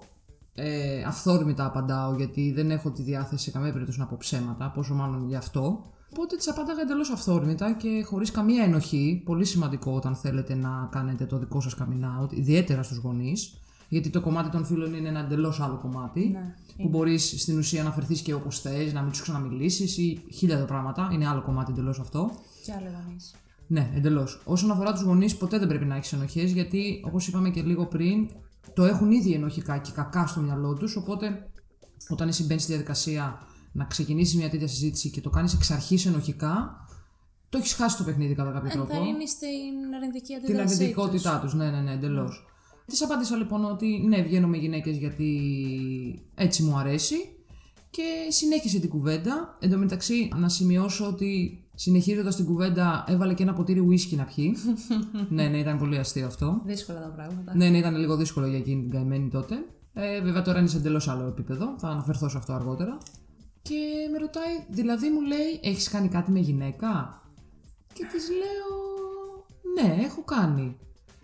ε, 0.62 1.04
αυθόρμητα 1.04 1.66
απαντάω 1.66 2.14
γιατί 2.16 2.52
δεν 2.52 2.72
έχω 2.72 2.92
τη 2.92 3.02
διάθεση 3.02 3.44
σε 3.44 3.52
καμία 3.52 3.72
περίπτωση 3.72 4.00
να 4.00 4.06
πω 4.06 4.16
ψέματα, 4.20 4.72
πόσο 4.76 4.94
μάλλον 4.94 5.28
γι' 5.28 5.36
αυτό. 5.36 5.84
Οπότε 6.12 6.36
τη 6.36 6.50
απαντάγα 6.50 6.82
εντελώς 6.82 7.10
αυθόρμητα 7.10 7.74
και 7.74 8.04
χωρίς 8.06 8.32
καμία 8.32 8.64
ενοχή. 8.64 9.22
Πολύ 9.26 9.46
σημαντικό 9.46 9.92
όταν 9.92 10.16
θέλετε 10.16 10.56
να 10.56 10.90
κάνετε 10.92 11.26
το 11.26 11.38
δικό 11.38 11.62
σας 11.62 11.76
coming 11.80 12.24
out, 12.24 12.34
ιδιαίτερα 12.34 12.84
στους 12.84 12.98
γονείς. 12.98 13.54
Γιατί 13.90 14.10
το 14.10 14.22
κομμάτι 14.22 14.50
των 14.50 14.66
φίλων 14.66 14.94
είναι 14.94 15.08
ένα 15.08 15.20
εντελώς 15.20 15.60
άλλο 15.60 15.78
κομμάτι. 15.78 16.28
Ναι, 16.28 16.54
που 16.84 16.90
μπορείς 16.90 17.42
στην 17.42 17.58
ουσία 17.58 17.84
να 17.84 17.92
φερθείς 17.92 18.22
και 18.22 18.34
όπως 18.34 18.60
θες, 18.60 18.94
να 18.94 19.02
μην 19.02 19.12
τους 19.12 19.22
ξαναμιλήσεις 19.22 19.98
ή 19.98 20.22
χίλια 20.34 20.66
πράγματα. 20.66 21.10
Είναι 21.14 21.28
άλλο 21.28 21.42
κομμάτι 21.42 21.72
εντελώς 21.72 22.00
αυτό. 22.00 22.32
Και 22.66 22.72
άλλο 22.72 22.88
γονείς. 23.06 23.36
Ναι, 23.68 23.92
εντελώς. 23.96 24.42
Όσον 24.46 24.72
αφορά 24.72 24.92
τους 24.92 25.02
γονείς, 25.02 25.36
ποτέ 25.36 25.60
δεν 25.60 25.68
πρέπει 25.68 25.86
να 25.86 25.96
έχεις 25.96 26.14
ενοχές 26.14 26.52
γιατί, 26.52 27.04
όπως 27.06 27.28
είπαμε 27.28 27.50
και 27.50 27.62
λίγο 27.62 27.86
πριν, 27.86 28.30
το 28.74 28.86
έχουν 28.86 29.12
ήδη 29.12 29.34
ενοχικά 29.34 29.78
και 29.78 29.92
κακά 29.92 30.28
στο 30.28 30.42
μυαλό 30.42 30.74
τους. 30.74 30.96
Οπότε, 30.96 31.50
όταν 32.10 32.28
εσύ 32.28 32.44
μπαίνεις 32.44 32.64
στη 32.64 32.72
διαδικασία 32.72 33.48
να 33.72 33.86
ξεκινήσεις 33.86 34.36
μια 34.36 34.50
τέτοια 34.50 34.68
συζήτηση 34.68 35.10
και 35.10 35.22
το 35.22 35.30
κάνεις 35.30 35.54
εξ 35.54 35.72
αρχής 35.72 36.06
ενοχικά, 36.06 36.86
το 37.50 37.58
έχεις 37.58 37.74
χάσει 37.74 37.98
το 37.98 38.04
παιχνίδι 38.04 38.36
κατά 38.36 38.52
κάποιο 38.52 38.72
τρόπο. 38.72 38.94
είναι 38.96 39.26
στην 39.26 39.96
αρνητική 39.96 40.34
αντίδραση. 40.36 40.76
Την 40.76 40.84
αρνητικότητά 40.84 41.40
τους, 41.40 41.54
ναι, 41.54 41.70
ναι, 41.70 41.82
ναι, 41.82 41.92
εντελώς. 41.92 42.46
Mm. 42.46 42.84
Της 42.86 43.02
απάντησα 43.02 43.36
λοιπόν 43.36 43.66
ότι 43.66 44.06
ναι, 44.08 44.22
βγαίνω 44.22 44.48
με 44.48 44.58
γυναίκες 44.58 44.98
γιατί 44.98 45.30
έτσι 46.36 46.64
μου 46.64 46.78
αρέσει 46.78 47.16
και 47.90 48.04
συνέχισε 48.30 48.80
την 48.80 48.90
κουβέντα. 48.90 49.58
Εν 49.60 49.70
τω 49.70 49.78
μεταξύ, 49.78 50.30
να 50.36 50.50
σημειώσω 50.50 51.08
ότι 51.08 51.64
Συνεχίζοντας 51.82 52.36
την 52.36 52.46
κουβέντα, 52.46 53.04
έβαλε 53.08 53.34
και 53.34 53.44
ένα 53.44 53.54
ποτήρι 53.54 53.80
ουίσκι 53.80 54.16
να 54.16 54.24
πιει. 54.24 54.56
ναι, 55.30 55.48
ναι, 55.48 55.58
ήταν 55.58 55.78
πολύ 55.78 55.98
αστείο 55.98 56.26
αυτό. 56.26 56.62
Δύσκολα 56.66 57.02
τα 57.02 57.08
πράγματα. 57.08 57.56
Ναι, 57.56 57.70
ναι, 57.70 57.78
ήταν 57.78 57.96
λίγο 57.96 58.16
δύσκολο 58.16 58.48
για 58.48 58.58
εκείνη 58.58 58.82
την 58.82 58.92
καημένη 58.92 59.30
τότε. 59.30 59.56
Ε, 59.94 60.22
βέβαια 60.22 60.42
τώρα 60.42 60.60
είναι 60.60 60.68
σε 60.68 60.78
εντελώς 60.78 61.08
άλλο 61.08 61.28
επίπεδο. 61.28 61.76
Θα 61.78 61.88
αναφερθώ 61.88 62.30
σε 62.30 62.38
αυτό 62.38 62.54
αργότερα. 62.54 62.98
Και 63.62 63.76
με 64.12 64.18
ρωτάει, 64.18 64.66
δηλαδή 64.70 65.10
μου 65.10 65.22
λέει, 65.22 65.60
έχεις 65.62 65.90
κάνει 65.90 66.08
κάτι 66.08 66.32
με 66.32 66.40
γυναίκα; 66.40 67.22
Και 67.94 68.06
της 68.12 68.30
λέω, 68.30 68.78
Ναι, 69.76 70.04
έχω 70.04 70.24
κάνει. 70.24 70.78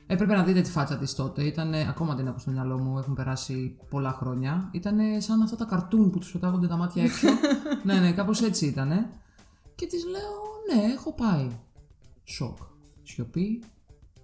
Έπρεπε 0.08 0.36
να 0.36 0.44
δείτε 0.44 0.62
τη 0.62 0.70
φάτσα 0.70 0.98
της 0.98 1.16
τότε. 1.16 1.44
Ήταν, 1.44 1.74
ακόμα 1.74 2.16
την 2.16 2.28
έχω 2.28 2.40
στο 2.40 2.52
μυαλό 2.52 2.78
μου, 2.78 2.98
έχουν 2.98 3.14
περάσει 3.14 3.78
πολλά 3.90 4.12
χρόνια. 4.12 4.70
Ήταν 4.72 4.98
σαν 5.18 5.42
αυτά 5.42 5.56
τα 5.56 5.66
καρτούν 5.66 6.10
που 6.10 6.20
τους 6.20 6.32
πετάγονται 6.32 6.68
τα 6.68 6.76
μάτια 6.76 7.04
έξω. 7.04 7.28
ναι, 7.84 8.00
ναι, 8.00 8.12
κάπως 8.12 8.42
έτσι 8.42 8.66
ήταν. 8.66 9.10
Και 9.76 9.86
της 9.88 10.06
λέω, 10.06 10.42
ναι, 10.84 10.92
έχω 10.94 11.14
πάει. 11.14 11.48
Σοκ. 12.24 12.58
Σιωπή. 13.04 13.64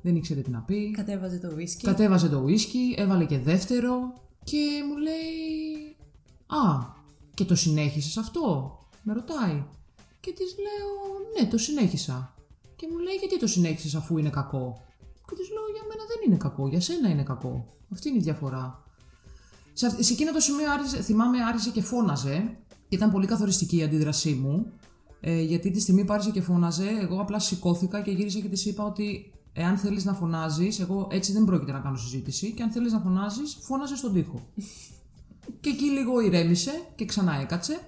Δεν 0.01 0.15
ήξερε 0.15 0.41
τι 0.41 0.49
να 0.49 0.59
πει. 0.59 0.91
Κατέβαζε 0.91 1.37
το 1.37 1.51
ουίσκι. 1.55 1.83
Κατέβαζε 1.85 2.29
το 2.29 2.39
ουίσκι, 2.39 2.95
έβαλε 2.97 3.25
και 3.25 3.39
δεύτερο. 3.39 4.13
Και 4.43 4.83
μου 4.87 4.97
λέει, 4.97 5.95
Α, 6.47 6.93
και 7.33 7.45
το 7.45 7.55
συνέχισες 7.55 8.17
αυτό, 8.17 8.77
με 9.03 9.13
ρωτάει. 9.13 9.63
Και 10.19 10.31
της 10.31 10.55
λέω, 10.57 11.19
ναι, 11.43 11.49
το 11.51 11.57
συνέχισα. 11.57 12.35
Και 12.75 12.87
μου 12.91 12.97
λέει, 12.97 13.15
γιατί 13.15 13.39
το 13.39 13.47
συνέχισες 13.47 13.95
αφού 13.95 14.17
είναι 14.17 14.29
κακό; 14.29 14.81
Και 15.29 15.35
της 15.35 15.49
λέω, 15.49 15.63
για 15.73 15.81
μένα 15.87 16.03
δεν 16.07 16.17
είναι 16.27 16.37
κακό, 16.37 16.67
για 16.67 16.81
σένα 16.81 17.09
είναι 17.09 17.23
κακό. 17.23 17.73
Αυτή 17.91 18.09
είναι 18.09 18.17
η 18.17 18.21
διαφορά. 18.21 18.83
Σε, 19.73 19.85
αυ- 19.85 20.01
σε 20.03 20.13
εκείνο 20.13 20.31
το 20.31 20.39
σημείο 20.39 20.71
άρχισε, 20.71 21.01
θυμάμαι 21.01 21.43
άρχισε 21.43 21.69
και 21.69 21.81
φώναζε. 21.81 22.57
Ήταν 22.89 23.11
πολύ 23.11 23.27
καθοριστική 23.27 23.77
η 23.77 23.83
αντίδρασή 23.83 24.33
μου. 24.33 24.71
Ε, 25.23 25.41
γιατί 25.41 25.71
τη 25.71 25.79
στιγμή 25.79 26.05
που 26.05 26.13
άρχισε 26.13 26.31
και 26.31 26.41
φώναζε, 26.41 26.89
εγώ 27.01 27.21
απλά 27.21 27.39
σηκώθηκα 27.39 28.01
και 28.01 28.11
γύρισα 28.11 28.39
και 28.39 28.47
της 28.47 28.65
είπα 28.65 28.83
ότι 28.83 29.31
εάν 29.53 29.77
θέλεις 29.77 30.05
να 30.05 30.13
φωνάζεις, 30.13 30.79
εγώ 30.79 31.07
έτσι 31.11 31.31
δεν 31.31 31.45
πρόκειται 31.45 31.71
να 31.71 31.79
κάνω 31.79 31.97
συζήτηση. 31.97 32.51
Και 32.51 32.63
αν 32.63 32.69
θέλεις 32.69 32.91
να 32.91 32.99
φωνάζεις, 32.99 33.57
φώναζε 33.61 33.95
στον 33.95 34.13
τοίχο. 34.13 34.41
και 35.61 35.69
εκεί 35.69 35.85
λίγο 35.85 36.19
ηρέμησε 36.19 36.71
και 36.95 37.05
ξανά 37.05 37.41
έκατσε. 37.41 37.79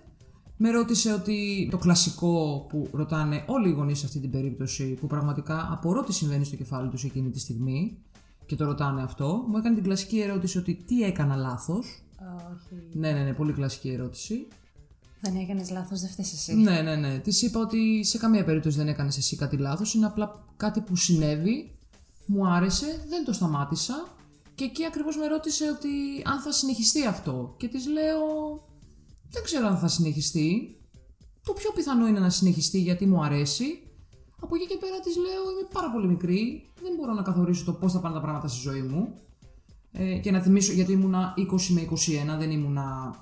Με 0.58 0.70
ρώτησε 0.70 1.14
ότι 1.14 1.68
το 1.72 1.78
κλασικό 1.78 2.66
που 2.70 2.90
ρωτάνε 2.92 3.44
όλοι 3.48 3.70
οι 3.70 3.72
γονείς 3.72 4.00
σε 4.00 4.06
αυτή 4.06 4.20
την 4.20 4.32
περίπτωση, 4.32 4.94
που 4.94 5.08
πραγματικά 5.08 5.68
απορώ 5.72 6.04
τι 6.04 6.14
συμβαίνει 6.14 6.46
στο 6.46 6.56
κεφάλι 6.56 6.90
τους 6.90 7.04
εκείνη 7.04 7.30
τη 7.30 7.40
στιγμή 7.40 7.98
και 8.46 8.56
το 8.56 8.66
ρωτάνε 8.66 9.02
αυτό, 9.04 9.46
μου 9.48 9.58
έκανε 9.58 9.76
την 9.76 9.84
κλασική 9.84 10.20
ερώτηση 10.20 10.58
ότι 10.58 10.84
τι 10.88 11.04
έκανα 11.04 11.36
λάθος. 11.36 12.04
Όχι. 12.20 12.98
Ναι, 12.98 13.12
ναι, 13.12 13.24
ναι, 13.24 13.34
πολύ 13.34 13.54
κλασική 13.54 13.90
ερώτηση. 13.90 14.48
Δεν 15.26 15.36
έκανες 15.36 15.70
λάθος, 15.70 16.00
δεν 16.00 16.10
φταίεις 16.10 16.34
εσύ. 16.34 16.54
Ναι, 16.54 16.82
ναι, 16.82 16.96
ναι. 16.96 17.20
Της 17.20 17.42
είπα 17.42 17.60
ότι 17.60 18.04
σε 18.04 18.18
καμία 18.18 18.44
περίπτωση 18.44 18.78
δεν 18.78 18.88
έκανες 18.88 19.18
εσύ 19.18 19.36
κάτι 19.36 19.58
λάθος. 19.58 19.94
Είναι 19.94 20.06
απλά 20.06 20.46
κάτι 20.58 20.82
που 20.82 20.96
συνέβη, 20.96 21.78
μου 22.26 22.48
άρεσε, 22.48 23.06
δεν 23.10 23.26
το 23.26 23.34
σταμάτησα. 23.34 24.08
Και 24.56 24.64
εκεί 24.64 24.86
ακριβώς 24.86 25.18
με 25.18 25.28
ρώτησε 25.28 25.70
ότι 25.70 25.90
αν 26.26 26.40
θα 26.40 26.52
συνεχιστεί 26.52 27.06
αυτό. 27.06 27.56
Και 27.58 27.68
της 27.68 27.88
λέω, 27.88 28.26
δεν 29.30 29.44
ξέρω 29.44 29.68
αν 29.68 29.78
θα 29.78 29.88
συνεχιστεί. 29.88 30.78
Το 31.44 31.54
πιο 31.54 31.72
πιθανό 31.72 32.08
είναι 32.08 32.20
να 32.20 32.30
συνεχιστεί 32.30 32.80
γιατί 32.80 33.06
μου 33.06 33.24
αρέσει. 33.24 33.66
Από 34.40 34.56
εκεί 34.56 34.66
και 34.66 34.78
πέρα 34.80 35.00
της 35.00 35.16
λέω: 35.16 35.52
Είμαι 35.52 35.68
πάρα 35.74 35.92
πολύ 35.92 36.08
μικρή. 36.08 36.72
Δεν 36.82 36.94
μπορώ 36.98 37.14
να 37.14 37.22
καθορίσω 37.22 37.66
το 37.66 37.74
πώς 37.74 37.92
θα 37.92 38.00
πάνε 38.00 38.16
τα 38.16 38.22
πράγματα 38.22 38.48
στη 38.48 38.60
ζωή 38.60 38.82
μου. 38.82 39.16
Ε, 39.92 40.18
και 40.18 40.32
να 40.32 40.40
θυμίσω, 40.40 40.72
γιατί 40.72 40.92
ήμουνα 40.92 41.34
20 41.38 41.44
με 41.70 41.88
21, 42.36 42.38
δεν 42.38 42.52
ήμουνα 42.52 43.16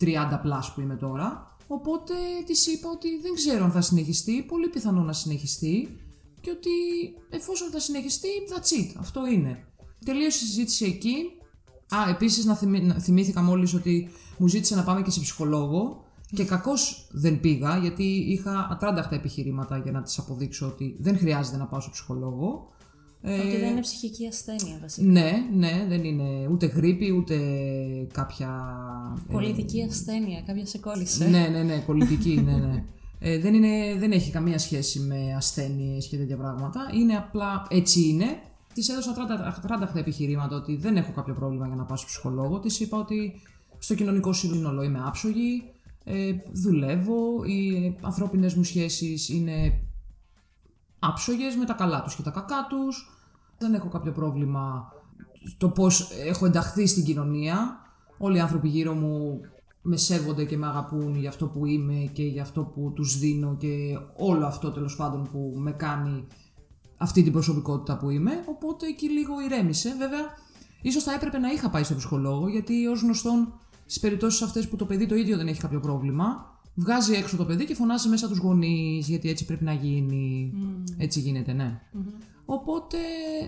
30 0.00 0.06
plus 0.44 0.72
που 0.74 0.80
είμαι 0.80 0.96
τώρα. 0.96 1.56
Οπότε 1.66 2.14
της 2.46 2.66
είπα 2.66 2.88
ότι 2.90 3.08
δεν 3.22 3.34
ξέρω 3.34 3.64
αν 3.64 3.70
θα 3.70 3.80
συνεχιστεί, 3.80 4.42
πολύ 4.42 4.68
πιθανό 4.68 5.02
να 5.02 5.12
συνεχιστεί 5.12 5.98
και 6.40 6.50
ότι 6.50 6.70
εφόσον 7.30 7.70
θα 7.70 7.80
συνεχιστεί, 7.80 8.28
that's 8.48 8.80
it, 8.80 8.96
αυτό 8.98 9.26
είναι. 9.26 9.64
Τελείωσε 10.04 10.44
η 10.44 10.46
συζήτηση 10.46 10.84
εκεί. 10.84 11.14
Α, 11.94 12.10
επίσης 12.10 12.44
να, 12.44 12.54
θυμη- 12.54 12.82
να 12.82 13.00
θυμήθηκα 13.00 13.42
μόλις 13.42 13.74
ότι 13.74 14.08
μου 14.38 14.48
ζήτησε 14.48 14.74
να 14.74 14.82
πάμε 14.82 15.02
και 15.02 15.10
σε 15.10 15.20
ψυχολόγο 15.20 16.04
και 16.30 16.44
κακώς 16.44 17.08
δεν 17.12 17.40
πήγα 17.40 17.76
γιατί 17.76 18.04
είχα 18.04 18.68
ατράνταχτα 18.70 19.14
επιχειρήματα 19.14 19.78
για 19.78 19.92
να 19.92 20.02
της 20.02 20.18
αποδείξω 20.18 20.66
ότι 20.66 20.96
δεν 21.00 21.18
χρειάζεται 21.18 21.56
να 21.56 21.66
πάω 21.66 21.80
σε 21.80 21.90
ψυχολόγο. 21.90 22.68
Ε, 23.22 23.38
Ότι 23.40 23.56
δεν 23.56 23.70
είναι 23.70 23.80
ψυχική 23.80 24.26
ασθένεια 24.26 24.78
βασικά. 24.80 25.06
ναι, 25.06 25.30
ναι, 25.54 25.84
δεν 25.88 26.04
είναι 26.04 26.48
ούτε 26.50 26.66
γρήπη, 26.66 27.10
ούτε 27.12 27.36
κάποια... 28.12 28.50
ε, 29.28 29.32
Πολιτική 29.32 29.82
ασθένεια, 29.82 30.42
κάποια 30.46 30.66
σε 30.66 30.78
κόλλησε. 30.78 31.28
ναι, 31.28 31.48
ναι, 31.52 31.62
ναι, 31.62 31.82
πολιτική, 31.86 32.42
ναι, 32.44 32.52
ναι. 32.56 32.84
Ε, 33.20 33.38
δεν, 33.38 33.54
είναι, 33.54 33.94
δεν 33.98 34.12
έχει 34.12 34.30
καμία 34.30 34.58
σχέση 34.58 35.00
με 35.00 35.34
ασθένειες 35.36 36.06
και 36.06 36.16
τέτοια 36.16 36.36
πράγματα. 36.36 36.80
Είναι 37.00 37.16
απλά 37.16 37.66
έτσι 37.70 38.00
είναι. 38.08 38.24
Της 38.74 38.88
έδωσα 38.88 39.12
τράντα- 39.12 39.58
τράνταχτα 39.66 39.98
επιχειρήματα 39.98 40.56
ότι 40.56 40.76
δεν 40.76 40.96
έχω 40.96 41.12
κάποιο 41.12 41.34
πρόβλημα 41.34 41.66
για 41.66 41.76
να 41.76 41.84
πάω 41.84 41.96
στο 41.96 42.06
ψυχολόγο. 42.06 42.60
Της 42.60 42.80
είπα 42.80 42.98
ότι 42.98 43.32
στο 43.78 43.94
κοινωνικό 43.94 44.32
σύνολο 44.32 44.82
είμαι 44.82 45.02
άψογη, 45.06 45.62
ε, 46.04 46.32
δουλεύω, 46.52 47.44
οι 47.44 47.96
ανθρώπινες 48.00 48.54
μου 48.54 48.62
σχέσεις 48.64 49.28
είναι 49.28 49.80
άψογες 50.98 51.56
με 51.56 51.64
τα 51.64 51.72
καλά 51.72 52.02
τους 52.02 52.14
και 52.14 52.22
τα 52.22 52.30
κακά 52.30 52.66
τους. 52.68 53.10
Δεν 53.58 53.74
έχω 53.74 53.88
κάποιο 53.88 54.12
πρόβλημα 54.12 54.92
το 55.58 55.68
πώς 55.68 56.10
έχω 56.26 56.46
ενταχθεί 56.46 56.86
στην 56.86 57.04
κοινωνία. 57.04 57.78
Όλοι 58.18 58.36
οι 58.36 58.40
άνθρωποι 58.40 58.68
γύρω 58.68 58.94
μου 58.94 59.40
με 59.82 59.96
σέβονται 59.96 60.44
και 60.44 60.56
με 60.56 60.66
αγαπούν 60.66 61.16
για 61.16 61.28
αυτό 61.28 61.46
που 61.46 61.66
είμαι 61.66 62.10
και 62.12 62.22
για 62.22 62.42
αυτό 62.42 62.62
που 62.62 62.92
τους 62.94 63.18
δίνω 63.18 63.56
και 63.56 63.98
όλο 64.16 64.46
αυτό 64.46 64.70
τέλος 64.70 64.96
πάντων 64.96 65.28
που 65.32 65.52
με 65.56 65.72
κάνει 65.72 66.26
αυτή 66.96 67.22
την 67.22 67.32
προσωπικότητα 67.32 67.96
που 67.96 68.10
είμαι. 68.10 68.32
Οπότε 68.48 68.86
εκεί 68.86 69.10
λίγο 69.10 69.40
ηρέμησε. 69.40 69.94
Βέβαια, 69.98 70.20
ίσως 70.82 71.02
θα 71.02 71.12
έπρεπε 71.12 71.38
να 71.38 71.50
είχα 71.50 71.70
πάει 71.70 71.82
στο 71.82 71.94
ψυχολόγο 71.94 72.48
γιατί 72.48 72.86
ως 72.86 73.02
γνωστόν 73.02 73.52
στις 73.84 74.00
περιπτώσεις 74.00 74.42
αυτές 74.42 74.68
που 74.68 74.76
το 74.76 74.84
παιδί 74.86 75.06
το 75.06 75.14
ίδιο 75.14 75.36
δεν 75.36 75.48
έχει 75.48 75.60
κάποιο 75.60 75.80
πρόβλημα 75.80 76.57
βγάζει 76.78 77.12
έξω 77.14 77.36
το 77.36 77.44
παιδί 77.44 77.64
και 77.64 77.74
φωνάζει 77.74 78.08
μέσα 78.08 78.28
τους 78.28 78.38
γονείς 78.38 79.08
γιατί 79.08 79.28
έτσι 79.28 79.44
πρέπει 79.44 79.64
να 79.64 79.72
γίνει. 79.72 80.52
Έτσι 80.96 81.20
γίνεται, 81.20 81.52
ναι. 81.52 81.80
Οπότε 82.44 82.98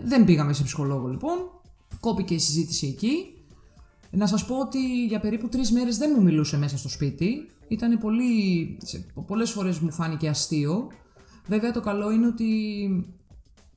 δεν 0.04 0.24
πήγαμε 0.24 0.52
σε 0.52 0.62
ψυχολόγο 0.62 1.08
λοιπόν. 1.08 1.36
Κόπηκε 2.00 2.34
η 2.34 2.38
συζήτηση 2.38 2.86
εκεί. 2.86 3.34
Να 4.10 4.26
σας 4.26 4.44
πω 4.46 4.58
ότι 4.58 5.06
για 5.06 5.20
περίπου 5.20 5.48
τρεις 5.48 5.72
μέρες 5.72 5.96
δεν 5.98 6.12
μου 6.16 6.22
μιλούσε 6.22 6.56
μέσα 6.58 6.78
στο 6.78 6.88
σπίτι. 6.88 7.48
Ήταν 7.68 7.98
πολύ... 7.98 8.76
σε- 8.82 9.06
Πολλές 9.26 9.50
φορές 9.50 9.78
μου 9.78 9.92
φάνηκε 9.92 10.28
αστείο. 10.28 10.88
Βέβαια 11.46 11.72
το 11.72 11.80
καλό 11.80 12.10
είναι 12.10 12.26
ότι 12.26 12.46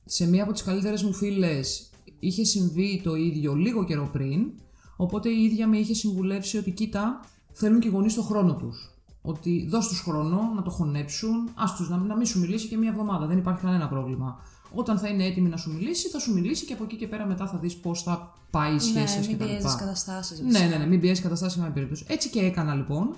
σε 0.04 0.28
μία 0.28 0.42
από 0.42 0.52
τις 0.52 0.62
καλύτερες 0.62 1.02
μου 1.02 1.12
φίλες 1.12 1.90
είχε 2.18 2.44
συμβεί 2.44 3.00
το 3.04 3.14
ίδιο 3.14 3.54
λίγο 3.54 3.84
καιρό 3.84 4.08
πριν. 4.12 4.50
Οπότε 4.96 5.28
η 5.28 5.42
ίδια 5.42 5.68
με 5.68 5.78
είχε 5.78 5.94
συμβουλεύσει 5.94 6.56
ότι 6.56 6.70
κοίτα, 6.70 7.20
θέλουν 7.52 7.80
και 7.80 7.88
οι 7.88 7.90
γονείς 7.90 8.14
το 8.14 8.22
χρόνο 8.22 8.56
τους. 8.56 8.93
Ότι 9.26 9.66
δώσ' 9.70 9.88
τους 9.88 10.00
χρόνο 10.00 10.52
να 10.54 10.62
το 10.62 10.70
χωνέψουν, 10.70 11.48
ας 11.54 11.74
τους 11.76 11.88
να, 11.88 11.96
να 11.96 12.16
μην 12.16 12.26
σου 12.26 12.40
μιλήσει 12.40 12.68
και 12.68 12.76
μία 12.76 12.88
εβδομάδα, 12.90 13.26
δεν 13.26 13.38
υπάρχει 13.38 13.60
κανένα 13.62 13.88
πρόβλημα. 13.88 14.38
Όταν 14.74 14.98
θα 14.98 15.08
είναι 15.08 15.24
έτοιμη 15.24 15.48
να 15.48 15.56
σου 15.56 15.72
μιλήσει, 15.72 16.08
θα 16.08 16.18
σου 16.18 16.32
μιλήσει 16.34 16.64
και 16.64 16.72
από 16.72 16.84
εκεί 16.84 16.96
και 16.96 17.08
πέρα 17.08 17.26
μετά 17.26 17.46
θα 17.46 17.58
δεις 17.58 17.76
πώς 17.76 18.02
θα 18.02 18.32
πάει 18.50 18.74
η 18.74 18.78
σχέση 18.78 19.14
σας 19.14 19.26
Ναι, 19.26 19.26
μην 19.26 19.36
κτλ. 19.38 19.44
πιέζει 19.44 19.76
καταστάσεις. 19.76 20.40
Ναι, 20.40 20.58
ναι, 20.58 20.76
ναι, 20.76 20.86
μην 20.86 21.00
πιέσει 21.00 21.22
καταστάσεις 21.22 21.52
σε 21.52 21.58
καμία 21.58 21.74
περίπτωση. 21.74 22.04
Έτσι 22.08 22.28
και 22.30 22.40
έκανα 22.40 22.74
λοιπόν. 22.74 23.14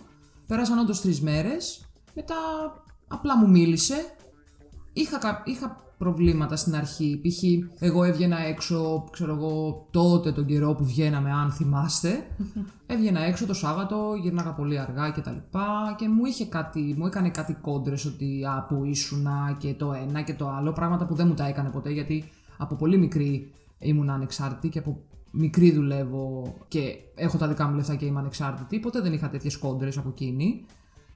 Πέρασαν 0.47 0.79
όντως 0.79 1.01
τρεις 1.01 1.21
μέρες. 1.21 1.85
Μετά 2.15 2.35
απλά 3.09 3.37
μου 3.39 3.49
μίλησε. 3.49 4.17
Είχα, 4.93 5.19
κα- 5.19 5.43
είχα 5.47 5.77
προβλήματα 5.99 6.57
στην 6.57 6.75
αρχή. 6.75 7.21
Π.χ. 7.23 7.43
εγώ 7.83 8.05
έβγαινα 8.05 8.39
έξω, 8.39 9.09
ξέρω 9.11 9.35
εγώ, 9.35 9.87
τότε 9.91 10.33
τον 10.33 10.47
καιρό 10.47 10.75
που 10.75 10.85
βγαίναμε, 10.85 11.33
αν 11.33 11.51
θυμάστε. 11.51 12.27
έβγαινα 12.87 13.21
έξω 13.21 13.47
το 13.47 13.55
Σάββατο, 13.55 14.15
γυρνάγα 14.23 14.53
πολύ 14.53 14.79
αργά 14.79 15.11
και 15.11 15.21
τα 15.21 15.31
λοιπά 15.31 15.95
και 15.99 16.09
μου 16.09 16.25
είχε 16.25 16.47
κάτι, 16.47 16.95
μου 16.99 17.07
έκανε 17.07 17.31
κάτι 17.31 17.57
κόντρες 17.61 18.05
ότι 18.05 18.45
α, 18.45 18.67
που 18.69 18.85
ήσουνα 18.85 19.57
και 19.59 19.75
το 19.75 19.93
ένα 19.93 20.23
και 20.23 20.35
το 20.35 20.49
άλλο, 20.49 20.73
πράγματα 20.73 21.07
που 21.07 21.15
δεν 21.15 21.27
μου 21.27 21.35
τα 21.35 21.47
έκανε 21.47 21.69
ποτέ 21.69 21.91
γιατί 21.91 22.25
από 22.57 22.75
πολύ 22.75 22.99
μικρή 22.99 23.53
ήμουν 23.79 24.11
ανεξάρτητη 24.11 24.69
και 24.69 24.79
από 24.79 25.01
μικρή 25.31 25.73
δουλεύω 25.73 26.55
και 26.69 26.95
έχω 27.15 27.39
τα 27.39 27.49
δικά 27.49 27.69
μου 27.69 27.77
λεφτά 27.77 27.95
και 27.95 28.05
είμαι 28.05 28.19
ανεξάρτητη, 28.19 28.79
ποτέ 28.79 29.01
δεν 29.01 29.13
είχα 29.13 29.29
τέτοιες 29.29 29.57
κόντρες 29.57 29.99
από 29.99 30.09
εκείνη. 30.09 30.65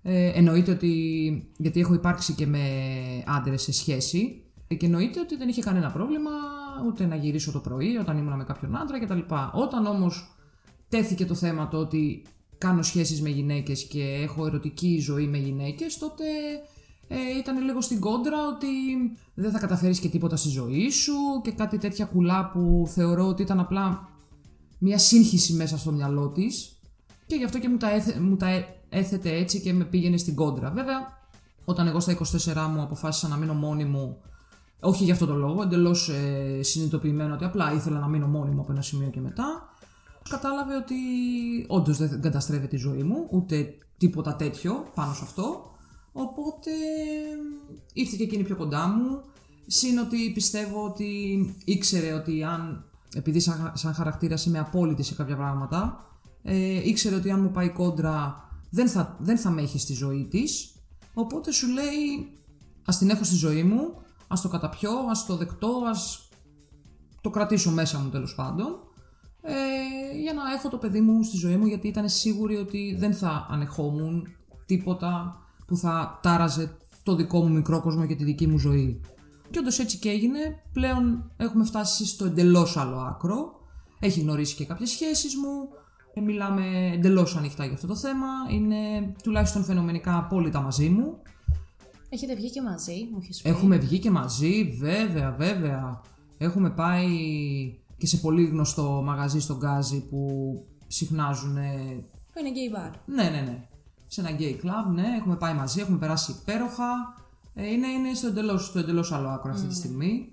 Ε, 0.02 0.26
εννοείται 0.34 0.70
ότι, 0.70 0.92
γιατί 1.56 1.80
έχω 1.80 1.94
υπάρξει 1.94 2.32
και 2.32 2.46
με 2.46 2.60
άντρες 3.26 3.62
σε 3.62 3.72
σχέση, 3.72 4.42
και 4.49 4.49
εννοείται 4.78 5.20
ότι 5.20 5.36
δεν 5.36 5.48
είχε 5.48 5.62
κανένα 5.62 5.90
πρόβλημα 5.90 6.30
ούτε 6.86 7.06
να 7.06 7.14
γυρίσω 7.14 7.52
το 7.52 7.58
πρωί 7.58 7.96
όταν 7.96 8.18
ήμουν 8.18 8.36
με 8.36 8.44
κάποιον 8.44 8.76
άντρα 8.76 9.00
κτλ. 9.00 9.18
Όταν 9.52 9.86
όμως 9.86 10.36
τέθηκε 10.88 11.26
το 11.26 11.34
θέμα 11.34 11.68
το 11.68 11.76
ότι 11.76 12.22
κάνω 12.58 12.82
σχέσεις 12.82 13.22
με 13.22 13.28
γυναίκες 13.28 13.84
και 13.84 14.02
έχω 14.02 14.46
ερωτική 14.46 14.98
ζωή 15.00 15.26
με 15.26 15.38
γυναίκες, 15.38 15.98
τότε 15.98 16.24
ε, 17.08 17.16
ήταν 17.38 17.64
λίγο 17.64 17.80
στην 17.80 18.00
κόντρα 18.00 18.36
ότι 18.46 18.66
δεν 19.34 19.50
θα 19.50 19.58
καταφέρεις 19.58 20.00
και 20.00 20.08
τίποτα 20.08 20.36
στη 20.36 20.48
ζωή 20.48 20.90
σου 20.90 21.12
και 21.42 21.50
κάτι 21.52 21.78
τέτοια 21.78 22.04
κουλά 22.04 22.50
που 22.50 22.84
θεωρώ 22.88 23.26
ότι 23.26 23.42
ήταν 23.42 23.60
απλά 23.60 24.08
μια 24.78 24.98
σύγχυση 24.98 25.52
μέσα 25.52 25.78
στο 25.78 25.92
μυαλό 25.92 26.28
της 26.28 26.80
και 27.26 27.36
γι' 27.36 27.44
αυτό 27.44 27.58
και 27.58 27.68
μου 27.68 27.76
τα, 27.76 27.90
έθε, 27.90 28.20
μου 28.20 28.36
τα 28.36 28.48
έ- 28.48 28.66
έθετε 28.88 29.36
έτσι 29.36 29.60
και 29.60 29.72
με 29.72 29.84
πήγαινε 29.84 30.16
στην 30.16 30.34
κόντρα. 30.34 30.70
Βέβαια, 30.70 31.18
όταν 31.64 31.86
εγώ 31.86 32.00
στα 32.00 32.18
24 32.18 32.68
μου 32.74 32.82
αποφάσισα 32.82 33.28
να 33.28 33.36
μείνω 33.36 33.54
μόνη 33.54 33.84
μου, 33.84 34.20
όχι 34.80 35.04
για 35.04 35.12
αυτό 35.12 35.26
το 35.26 35.34
λόγο, 35.34 35.62
εντελώς 35.62 36.08
ε, 36.08 36.62
συνειδητοποιημένο 36.62 37.34
ότι 37.34 37.44
απλά 37.44 37.72
ήθελα 37.72 37.98
να 37.98 38.08
μείνω 38.08 38.26
μόνη 38.26 38.50
μου 38.50 38.60
από 38.60 38.72
ένα 38.72 38.82
σημείο 38.82 39.08
και 39.08 39.20
μετά, 39.20 39.74
κατάλαβε 40.28 40.76
ότι 40.76 40.94
όντως 41.66 41.96
δεν 41.96 42.20
καταστρέφεται 42.20 42.76
η 42.76 42.78
ζωή 42.78 43.02
μου, 43.02 43.26
ούτε 43.30 43.74
τίποτα 43.98 44.36
τέτοιο 44.36 44.86
πάνω 44.94 45.14
σε 45.14 45.20
αυτό. 45.24 45.70
Οπότε 46.12 46.70
ήρθε 47.92 48.16
και 48.16 48.22
εκείνη 48.22 48.42
πιο 48.42 48.56
κοντά 48.56 48.88
μου. 48.88 49.20
Συν 49.66 49.98
ότι 49.98 50.30
πιστεύω 50.34 50.84
ότι 50.84 51.08
ήξερε 51.64 52.12
ότι 52.12 52.44
αν, 52.44 52.84
επειδή 53.14 53.40
σαν, 53.40 53.72
σαν 53.74 53.94
χαρακτήρας 53.94 54.44
είμαι 54.44 54.58
απόλυτη 54.58 55.02
σε 55.02 55.14
κάποια 55.14 55.36
πράγματα, 55.36 56.04
ε, 56.42 56.88
ήξερε 56.88 57.14
ότι 57.14 57.30
αν 57.30 57.40
μου 57.40 57.50
πάει 57.50 57.68
κόντρα 57.68 58.48
δεν 58.70 58.88
θα, 58.88 59.16
δεν 59.20 59.38
θα 59.38 59.50
με 59.50 59.62
έχει 59.62 59.78
στη 59.78 59.94
ζωή 59.94 60.26
της. 60.30 60.74
Οπότε 61.14 61.52
σου 61.52 61.68
λέει 61.68 62.38
ας 62.84 62.98
την 62.98 63.10
έχω 63.10 63.24
στη 63.24 63.34
ζωή 63.34 63.62
μου, 63.62 63.94
ας 64.32 64.40
το 64.40 64.48
καταπιώ, 64.48 64.90
ας 65.10 65.26
το 65.26 65.36
δεκτώ, 65.36 65.82
ας 65.90 66.28
το 67.20 67.30
κρατήσω 67.30 67.70
μέσα 67.70 67.98
μου 67.98 68.08
τέλος 68.08 68.34
πάντων. 68.34 68.66
ε, 69.42 69.52
για 70.22 70.32
να 70.32 70.42
έχω 70.56 70.68
το 70.68 70.76
παιδί 70.76 71.00
μου 71.00 71.22
στη 71.22 71.36
ζωή 71.36 71.56
μου 71.56 71.66
γιατί 71.66 71.88
ήταν 71.88 72.08
σίγουρη 72.08 72.56
ότι 72.56 72.96
δεν 72.98 73.14
θα 73.14 73.46
ανεχόμουν 73.50 74.26
τίποτα 74.66 75.36
που 75.66 75.76
θα 75.76 76.18
τάραζε 76.22 76.76
το 77.02 77.14
δικό 77.14 77.42
μου 77.42 77.54
μικρό 77.54 77.80
κόσμο 77.80 78.06
και 78.06 78.14
τη 78.14 78.24
δική 78.24 78.46
μου 78.46 78.58
ζωή. 78.58 79.00
Και 79.50 79.58
όντως 79.58 79.78
έτσι 79.78 79.98
και 79.98 80.08
έγινε. 80.10 80.38
Πλέον 80.72 81.30
έχουμε 81.36 81.64
φτάσει 81.64 82.06
στο 82.06 82.24
εντελώς 82.24 82.76
άλλο 82.76 82.96
άκρο. 82.96 83.52
Έχει 84.00 84.20
γνωρίσει 84.20 84.54
και 84.54 84.64
κάποιες 84.64 84.90
σχέσεις 84.90 85.36
μου. 85.36 85.68
Ε, 86.14 86.20
μιλάμε 86.20 86.90
εντελώς 86.94 87.36
ανοιχτά 87.36 87.64
για 87.64 87.74
αυτό 87.74 87.86
το 87.86 87.96
θέμα. 87.96 88.26
Είναι 88.50 89.12
τουλάχιστον 89.22 89.64
φαινομενικά 89.64 90.16
απόλυτα 90.16 90.60
μαζί 90.60 90.88
μου. 90.88 91.22
Έχετε 92.12 92.34
βγει 92.34 92.50
και 92.50 92.62
μαζί, 92.62 93.08
μου 93.12 93.18
έχεις 93.22 93.42
πει. 93.42 93.48
Έχουμε 93.48 93.76
βγει 93.76 93.98
και 93.98 94.10
μαζί, 94.10 94.76
βέβαια, 94.78 95.34
βέβαια. 95.38 96.00
Έχουμε 96.38 96.70
πάει 96.70 97.08
και 97.96 98.06
σε 98.06 98.16
πολύ 98.16 98.44
γνωστό 98.44 99.02
μαγαζί 99.04 99.40
στον 99.40 99.56
Γκάζι 99.56 100.08
που 100.08 100.52
συχνάζουν. 100.86 101.54
Που 102.32 102.40
είναι 102.40 102.50
gay 102.54 102.76
bar. 102.76 102.92
Ναι, 103.06 103.22
ναι, 103.22 103.40
ναι. 103.40 103.68
Σε 104.06 104.20
ένα 104.20 104.30
gay 104.38 104.64
club, 104.64 104.94
ναι. 104.94 105.06
Έχουμε 105.18 105.36
πάει 105.36 105.54
μαζί, 105.54 105.80
έχουμε 105.80 105.98
περάσει 105.98 106.36
υπέροχα. 106.40 107.14
Ε, 107.54 107.66
είναι, 107.66 107.86
είναι 107.86 108.14
στο 108.14 108.26
εντελώς 108.26 108.66
στο 108.66 108.78
εντελώς 108.78 109.12
άλλο 109.12 109.28
άκρο 109.28 109.50
αυτή 109.50 109.66
τη 109.66 109.74
στιγμή. 109.74 110.32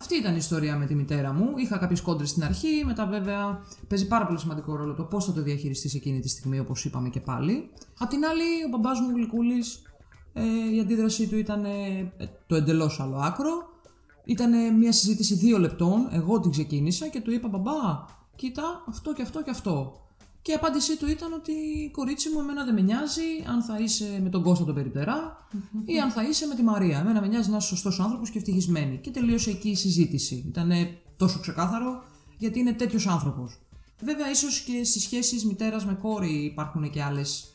Αυτή 0.00 0.16
ήταν 0.16 0.32
η 0.32 0.38
ιστορία 0.38 0.76
με 0.76 0.86
τη 0.86 0.94
μητέρα 0.94 1.32
μου. 1.32 1.52
Είχα 1.56 1.78
κάποιες 1.78 2.00
κόντρες 2.00 2.30
στην 2.30 2.44
αρχή, 2.44 2.84
μετά 2.86 3.06
βέβαια 3.06 3.60
παίζει 3.88 4.06
πάρα 4.06 4.26
πολύ 4.26 4.38
σημαντικό 4.38 4.76
ρόλο 4.76 4.94
το 4.94 5.02
πώς 5.02 5.24
θα 5.24 5.32
το 5.32 5.42
διαχειριστείς 5.42 5.94
εκείνη 5.94 6.20
τη 6.20 6.28
στιγμή, 6.28 6.58
όπως 6.58 6.84
είπαμε 6.84 7.08
και 7.08 7.20
πάλι. 7.20 7.70
Απ' 7.98 8.08
την 8.08 8.24
άλλη, 8.24 8.64
ο 8.66 8.68
μπαμπάς 8.70 9.00
μου 9.00 9.10
Γλυκούλης, 9.14 9.82
ε, 10.38 10.74
η 10.74 10.80
αντίδρασή 10.80 11.28
του 11.28 11.36
ήταν 11.36 11.64
ε, 11.64 12.12
το 12.46 12.54
εντελώς 12.54 13.00
άλλο 13.00 13.16
άκρο. 13.16 13.68
Ήταν 14.24 14.76
μια 14.76 14.92
συζήτηση 14.92 15.34
δύο 15.34 15.58
λεπτών. 15.58 16.08
Εγώ 16.10 16.40
την 16.40 16.50
ξεκίνησα 16.50 17.08
και 17.08 17.20
του 17.20 17.32
είπα: 17.32 17.48
Μπαμπά, 17.48 18.04
κοίτα 18.36 18.84
αυτό 18.88 19.12
και 19.12 19.22
αυτό 19.22 19.42
και 19.42 19.50
αυτό. 19.50 19.92
Και 20.42 20.52
η 20.52 20.54
απάντησή 20.54 20.98
του 20.98 21.08
ήταν 21.08 21.32
ότι 21.32 21.52
κορίτσι 21.92 22.28
μου, 22.28 22.40
εμένα 22.40 22.64
δεν 22.64 22.74
με 22.74 22.80
νοιάζει 22.80 23.44
αν 23.48 23.62
θα 23.62 23.78
είσαι 23.78 24.20
με 24.22 24.28
τον 24.28 24.42
Κώστα 24.42 24.64
τον 24.64 24.74
περιπτερά 24.74 25.36
ή 25.84 26.00
αν 26.00 26.10
θα 26.10 26.22
είσαι 26.28 26.46
με 26.46 26.54
τη 26.54 26.62
Μαρία. 26.62 26.98
Εμένα 26.98 27.20
με 27.20 27.26
νοιάζει 27.26 27.50
να 27.50 27.56
είσαι 27.56 27.66
σωστός 27.66 28.00
άνθρωπος 28.00 28.30
και 28.30 28.38
ευτυχισμένη. 28.38 28.98
Και 28.98 29.10
τελείωσε 29.10 29.50
εκεί 29.50 29.68
η 29.68 29.74
συζήτηση. 29.74 30.44
Ήταν 30.48 30.70
τόσο 31.16 31.40
ξεκάθαρο 31.40 32.02
γιατί 32.38 32.58
είναι 32.58 32.72
τέτοιος 32.72 33.06
άνθρωπος. 33.06 33.58
Βέβαια, 34.00 34.30
ίσως 34.30 34.60
και 34.60 34.84
στις 34.84 35.02
σχέσεις 35.02 35.44
μητέρας 35.44 35.86
με 35.86 35.94
κόρη 35.94 36.44
υπάρχουν 36.44 36.90
και 36.90 37.02
άλλες 37.02 37.52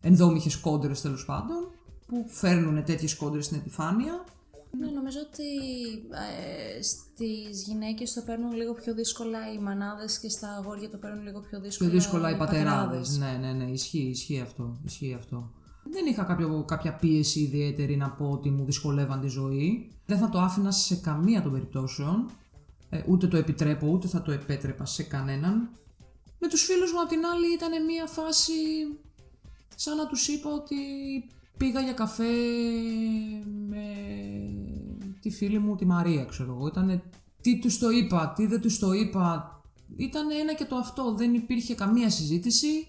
ενδόμηχες 0.00 0.56
κόντρες 0.56 1.00
τέλος 1.00 1.24
πάντων 1.24 1.70
που 2.08 2.24
φέρνουν 2.28 2.84
τέτοιες 2.84 3.16
κόντρες 3.16 3.44
στην 3.44 3.56
επιφάνεια. 3.56 4.24
Ναι, 4.78 4.90
νομίζω 4.90 5.18
ότι 5.28 5.48
ε, 6.10 6.82
στις 6.82 7.62
γυναίκες 7.62 8.12
το 8.12 8.22
παίρνουν 8.26 8.52
λίγο 8.52 8.72
πιο 8.74 8.94
δύσκολα 8.94 9.52
οι 9.52 9.58
μανάδες 9.58 10.18
και 10.18 10.28
στα 10.28 10.48
αγόρια 10.48 10.90
το 10.90 10.96
παίρνουν 10.96 11.22
λίγο 11.22 11.40
πιο 11.40 11.60
δύσκολα, 11.60 11.90
Πιο 11.90 11.98
δύσκολα 11.98 12.30
οι 12.30 12.36
πατεράδες. 12.36 13.18
Ναι, 13.18 13.38
ναι, 13.40 13.52
ναι, 13.52 13.64
ισχύει, 13.64 13.98
ισχύει 13.98 14.40
αυτό. 14.40 14.80
Ισχύει 14.84 15.14
αυτό. 15.14 15.52
Δεν 15.90 16.06
είχα 16.06 16.22
κάποιο, 16.22 16.64
κάποια 16.66 16.94
πίεση 16.96 17.40
ιδιαίτερη 17.40 17.96
να 17.96 18.10
πω 18.10 18.30
ότι 18.30 18.50
μου 18.50 18.64
δυσκολεύαν 18.64 19.20
τη 19.20 19.28
ζωή. 19.28 19.90
Δεν 20.06 20.18
θα 20.18 20.28
το 20.28 20.38
άφηνα 20.38 20.70
σε 20.70 20.96
καμία 20.96 21.42
των 21.42 21.52
περιπτώσεων. 21.52 22.30
Ε, 22.90 23.02
ούτε 23.06 23.26
το 23.26 23.36
επιτρέπω, 23.36 23.86
ούτε 23.86 24.08
θα 24.08 24.22
το 24.22 24.32
επέτρεπα 24.32 24.84
σε 24.84 25.02
κανέναν. 25.02 25.70
Με 26.38 26.48
τους 26.48 26.62
φίλους 26.62 26.92
μου 26.92 27.00
απ' 27.00 27.08
την 27.08 27.24
άλλη 27.26 27.52
ήταν 27.54 27.84
μια 27.84 28.06
φάση 28.06 28.52
σαν 29.74 29.96
να 29.96 30.06
τους 30.06 30.28
είπα 30.28 30.50
ότι 30.50 30.76
πήγα 31.58 31.80
για 31.80 31.92
καφέ 31.92 32.24
με 33.68 33.84
τη 35.20 35.30
φίλη 35.30 35.58
μου 35.58 35.76
τη 35.76 35.86
Μαρία, 35.86 36.24
ξέρω 36.24 36.54
εγώ. 36.54 36.66
Ήτανε 36.66 37.02
τι 37.40 37.58
τους 37.58 37.78
το 37.78 37.90
είπα, 37.90 38.32
τι 38.36 38.46
δεν 38.46 38.60
τους 38.60 38.78
το 38.78 38.92
είπα. 38.92 39.60
Ήταν 39.96 40.26
ένα 40.40 40.54
και 40.54 40.64
το 40.64 40.76
αυτό, 40.76 41.14
δεν 41.14 41.34
υπήρχε 41.34 41.74
καμία 41.74 42.10
συζήτηση. 42.10 42.86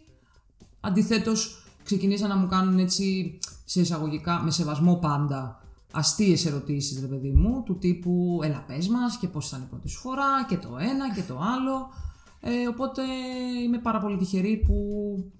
Αντιθέτως, 0.80 1.66
ξεκινήσαν 1.84 2.30
να 2.30 2.36
μου 2.36 2.48
κάνουν 2.48 2.80
έτσι 2.80 3.38
σε 3.66 3.82
εισαγωγικά, 3.82 4.42
με 4.44 4.52
σεβασμό 4.52 4.96
πάντα, 4.96 5.64
αστείες 5.92 6.46
ερωτήσεις, 6.46 7.00
ρε 7.02 7.08
παιδί 7.08 7.32
μου, 7.32 7.64
του 7.66 7.78
τύπου 7.78 8.40
«Έλα 8.44 8.64
πες 8.68 8.88
μας» 8.88 9.18
και 9.18 9.28
πώς 9.28 9.48
ήταν 9.48 9.62
η 9.62 9.66
πρώτη 9.70 9.90
σου 9.90 10.00
φορά 10.00 10.46
και 10.48 10.58
το 10.58 10.78
ένα 10.80 11.14
και 11.14 11.22
το 11.22 11.40
άλλο. 11.40 11.90
Ε, 12.42 12.68
οπότε 12.68 13.02
είμαι 13.64 13.78
πάρα 13.78 14.00
πολύ 14.00 14.18
τυχερή 14.18 14.64
που 14.68 14.76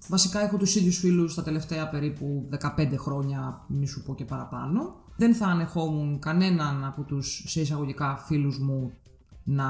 βασικά 0.08 0.42
έχω 0.42 0.58
τους 0.58 0.76
ίδιους 0.76 0.98
φίλους 0.98 1.36
τα 1.36 1.44
τελευταία 1.44 1.90
περίπου 1.90 2.50
15 2.78 2.96
χρόνια, 2.98 3.66
μη 3.68 3.88
σου 3.88 4.04
πω 4.04 4.16
και 4.16 4.26
παραπάνω. 4.26 4.96
Δεν 5.18 5.36
θα 5.36 5.46
ανεχόμουν 5.46 6.20
κανέναν 6.20 6.86
από 6.86 7.02
τους 7.04 7.44
σε 7.48 7.62
εισαγωγικά 7.62 8.18
φίλους 8.18 8.60
μου 8.60 8.92
να 9.44 9.66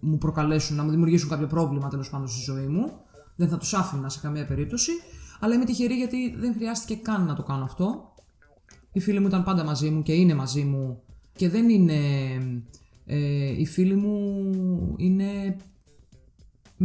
μου 0.00 0.18
προκαλέσουν, 0.18 0.76
να 0.76 0.82
μου 0.82 0.90
δημιουργήσουν 0.90 1.28
κάποιο 1.28 1.46
πρόβλημα 1.46 1.88
τέλος 1.88 2.10
πάντων 2.10 2.28
στη 2.28 2.40
ζωή 2.40 2.66
μου. 2.66 2.92
Δεν 3.36 3.48
θα 3.48 3.58
τους 3.58 3.74
άφηνα 3.74 4.08
σε 4.08 4.20
καμία 4.20 4.46
περίπτωση. 4.46 4.92
Αλλά 5.40 5.54
είμαι 5.54 5.64
τυχερή 5.64 5.94
γιατί 5.94 6.36
δεν 6.36 6.54
χρειάστηκε 6.54 7.00
καν 7.02 7.24
να 7.24 7.34
το 7.34 7.42
κάνω 7.42 7.64
αυτό. 7.64 8.12
Οι 8.92 9.00
φίλοι 9.00 9.20
μου 9.20 9.26
ήταν 9.26 9.44
πάντα 9.44 9.64
μαζί 9.64 9.90
μου 9.90 10.02
και 10.02 10.12
είναι 10.12 10.34
μαζί 10.34 10.64
μου 10.64 11.02
και 11.36 11.48
δεν 11.48 11.68
είναι... 11.68 11.98
Ε, 13.06 13.60
οι 13.60 13.66
φίλοι 13.66 13.94
μου 13.94 14.94
είναι 14.96 15.56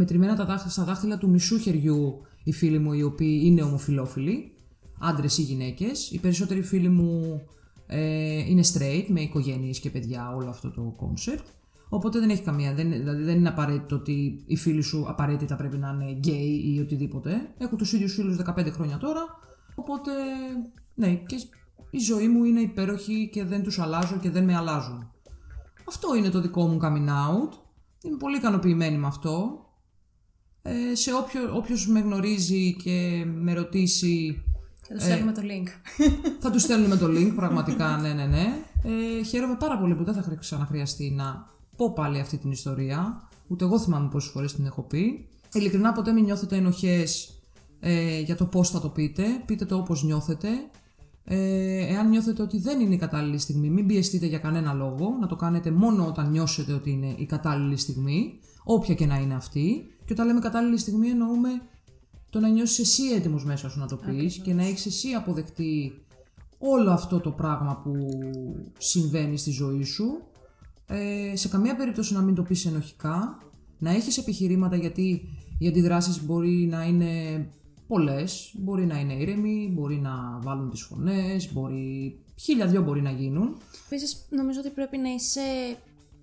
μετρημένα 0.00 0.36
τα 0.36 0.44
δάχτυλα, 0.44 0.70
στα 0.70 0.84
δάχτυλα 0.84 1.18
του 1.18 1.28
μισού 1.28 1.58
χεριού 1.58 2.20
οι 2.44 2.52
φίλοι 2.52 2.78
μου 2.78 2.92
οι 2.92 3.02
οποίοι 3.02 3.40
είναι 3.44 3.62
ομοφιλόφιλοι, 3.62 4.52
άντρες 4.98 5.38
ή 5.38 5.42
γυναίκες. 5.42 6.10
Οι 6.10 6.18
περισσότεροι 6.18 6.62
φίλοι 6.62 6.88
μου 6.88 7.42
ε, 7.86 8.50
είναι 8.50 8.62
straight, 8.72 9.04
με 9.08 9.20
οικογένειες 9.20 9.80
και 9.80 9.90
παιδιά, 9.90 10.34
όλο 10.34 10.48
αυτό 10.48 10.70
το 10.70 10.96
concept. 11.00 11.44
Οπότε 11.88 12.18
δεν 12.18 12.30
έχει 12.30 12.42
καμία, 12.42 12.74
δεν, 12.74 12.90
δηλαδή 12.90 13.22
δεν 13.22 13.36
είναι 13.36 13.48
απαραίτητο 13.48 13.96
ότι 13.96 14.44
οι 14.46 14.56
φίλοι 14.56 14.82
σου 14.82 15.04
απαραίτητα 15.08 15.56
πρέπει 15.56 15.76
να 15.76 15.88
είναι 15.88 16.20
gay 16.24 16.74
ή 16.74 16.80
οτιδήποτε. 16.80 17.54
Έχω 17.58 17.76
τους 17.76 17.92
ίδιους 17.92 18.14
φίλους 18.14 18.38
15 18.56 18.70
χρόνια 18.72 18.98
τώρα. 18.98 19.26
Οπότε, 19.74 20.10
ναι, 20.94 21.14
και 21.14 21.36
η 21.90 21.98
ζωή 21.98 22.28
μου 22.28 22.44
είναι 22.44 22.60
υπέροχη 22.60 23.28
και 23.32 23.44
δεν 23.44 23.62
τους 23.62 23.78
αλλάζω 23.78 24.16
και 24.16 24.30
δεν 24.30 24.44
με 24.44 24.56
αλλάζουν. 24.56 25.10
Αυτό 25.88 26.14
είναι 26.16 26.30
το 26.30 26.40
δικό 26.40 26.66
μου 26.66 26.78
coming 26.82 27.08
out. 27.08 27.58
Είμαι 28.02 28.16
πολύ 28.16 28.36
ικανοποιημένη 28.36 28.98
με 28.98 29.06
αυτό. 29.06 29.64
Ε, 30.62 30.94
σε 30.94 31.14
όποιο, 31.14 31.56
όποιος 31.56 31.88
με 31.88 32.00
γνωρίζει 32.00 32.74
και 32.74 33.24
με 33.34 33.52
ρωτήσει... 33.52 34.42
Θα 34.82 34.94
τους 34.94 35.02
στέλνουμε 35.04 35.32
το 35.32 35.40
link. 35.44 35.68
Θα 36.40 36.50
τους 36.50 36.62
στέλνουμε 36.62 36.96
το 36.96 37.06
link, 37.06 37.32
πραγματικά, 37.36 37.96
ναι, 38.02 38.12
ναι, 38.12 38.26
ναι. 38.26 38.46
Ε, 38.82 39.22
χαίρομαι 39.22 39.56
πάρα 39.56 39.78
πολύ 39.78 39.94
που 39.94 40.04
δεν 40.04 40.14
θα 40.14 40.36
ξαναχρειαστεί 40.40 41.10
να 41.10 41.48
πω 41.76 41.92
πάλι 41.92 42.20
αυτή 42.20 42.36
την 42.36 42.50
ιστορία. 42.50 43.28
Ούτε 43.46 43.64
εγώ 43.64 43.78
θυμάμαι 43.78 44.08
πόσες 44.08 44.30
φορές 44.30 44.54
την 44.54 44.66
έχω 44.66 44.82
πει. 44.82 45.28
Ειλικρινά 45.52 45.92
ποτέ 45.92 46.12
μην 46.12 46.24
νιώθετε 46.24 46.56
ενοχές 46.56 47.40
ε, 47.80 48.20
για 48.20 48.36
το 48.36 48.44
πώς 48.44 48.70
θα 48.70 48.80
το 48.80 48.88
πείτε. 48.88 49.24
Πείτε 49.46 49.64
το 49.64 49.76
όπως 49.76 50.02
νιώθετε. 50.04 50.48
Ε, 51.24 51.92
εάν 51.92 52.08
νιώθετε 52.08 52.42
ότι 52.42 52.58
δεν 52.58 52.80
είναι 52.80 52.94
η 52.94 52.98
κατάλληλη 52.98 53.38
στιγμή, 53.38 53.70
μην 53.70 53.86
πιεστείτε 53.86 54.26
για 54.26 54.38
κανένα 54.38 54.72
λόγο. 54.72 55.16
Να 55.20 55.26
το 55.26 55.36
κάνετε 55.36 55.70
μόνο 55.70 56.06
όταν 56.06 56.30
νιώσετε 56.30 56.72
ότι 56.72 56.90
είναι 56.90 57.14
η 57.16 57.26
κατάλληλη 57.26 57.76
στιγμή, 57.76 58.38
όποια 58.64 58.94
και 58.94 59.06
να 59.06 59.16
είναι 59.16 59.34
αυτή. 59.34 59.84
Και 60.04 60.12
όταν 60.12 60.26
λέμε 60.26 60.40
κατάλληλη 60.40 60.78
στιγμή, 60.78 61.08
εννοούμε 61.08 61.48
το 62.30 62.40
να 62.40 62.48
νιώσεις 62.48 62.78
εσύ 62.78 63.12
έτοιμος 63.14 63.44
μέσα 63.44 63.68
σου 63.68 63.78
να 63.78 63.86
το 63.86 63.96
πεις 63.96 64.38
και 64.38 64.54
να 64.54 64.62
έχεις 64.62 64.86
εσύ 64.86 65.08
αποδεκτεί 65.12 66.04
όλο 66.58 66.90
αυτό 66.90 67.20
το 67.20 67.30
πράγμα 67.30 67.80
που 67.84 67.92
συμβαίνει 68.78 69.36
στη 69.36 69.50
ζωή 69.50 69.84
σου. 69.84 70.22
Ε, 70.86 71.36
σε 71.36 71.48
καμία 71.48 71.76
περίπτωση 71.76 72.14
να 72.14 72.20
μην 72.20 72.34
το 72.34 72.42
πεις 72.42 72.66
ενοχικά, 72.66 73.38
να 73.78 73.90
έχεις 73.90 74.18
επιχειρήματα 74.18 74.76
γιατί 74.76 75.22
οι 75.58 75.68
αντιδράσεις 75.68 76.24
μπορεί 76.24 76.66
να 76.70 76.84
είναι 76.84 77.10
πολλές, 77.86 78.54
μπορεί 78.58 78.86
να 78.86 79.00
είναι 79.00 79.12
ήρεμοι, 79.12 79.70
μπορεί 79.74 79.96
να 79.96 80.38
βάλουν 80.42 80.70
τις 80.70 80.82
φωνές, 80.82 81.52
μπορεί... 81.52 82.18
χίλια 82.34 82.66
δυο 82.66 82.82
μπορεί 82.82 83.02
να 83.02 83.10
γίνουν. 83.10 83.56
Επίσης, 83.86 84.26
νομίζω 84.30 84.60
ότι 84.60 84.70
πρέπει 84.70 84.96
να 84.98 85.08
είσαι 85.08 85.40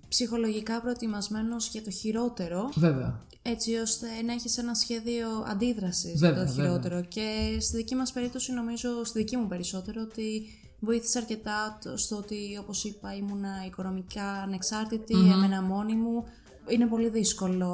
ψυχολογικά 0.08 0.80
προετοιμασμένος 0.80 1.68
για 1.68 1.82
το 1.82 1.90
χειρότερο. 1.90 2.68
Βέβαια. 2.74 3.20
Έτσι 3.42 3.74
ώστε 3.74 4.06
να 4.26 4.32
έχεις 4.32 4.58
ένα 4.58 4.74
σχέδιο 4.74 5.28
αντίδρασης 5.46 6.20
Βέβαια, 6.20 6.42
για 6.44 6.46
το 6.54 6.60
χειρότερο. 6.62 7.00
Και 7.08 7.56
στη 7.60 7.76
δική 7.76 7.94
μας 7.94 8.12
περίπτωση, 8.12 8.52
νομίζω, 8.52 9.04
στη 9.04 9.18
δική 9.18 9.36
μου 9.36 9.46
περισσότερο, 9.46 10.00
ότι 10.02 10.42
βοήθησε 10.80 11.18
αρκετά 11.18 11.78
το- 11.84 11.96
στο 11.96 12.16
ότι, 12.16 12.58
όπως 12.60 12.84
είπα, 12.84 13.14
ήμουνα 13.14 13.50
οικονομικά 13.66 14.32
ανεξάρτητη, 14.32 15.14
έμενα 15.32 15.62
μόνη 15.62 15.94
μου. 15.94 16.24
Είναι 16.68 16.86
πολύ 16.86 17.08
δύσκολο 17.08 17.72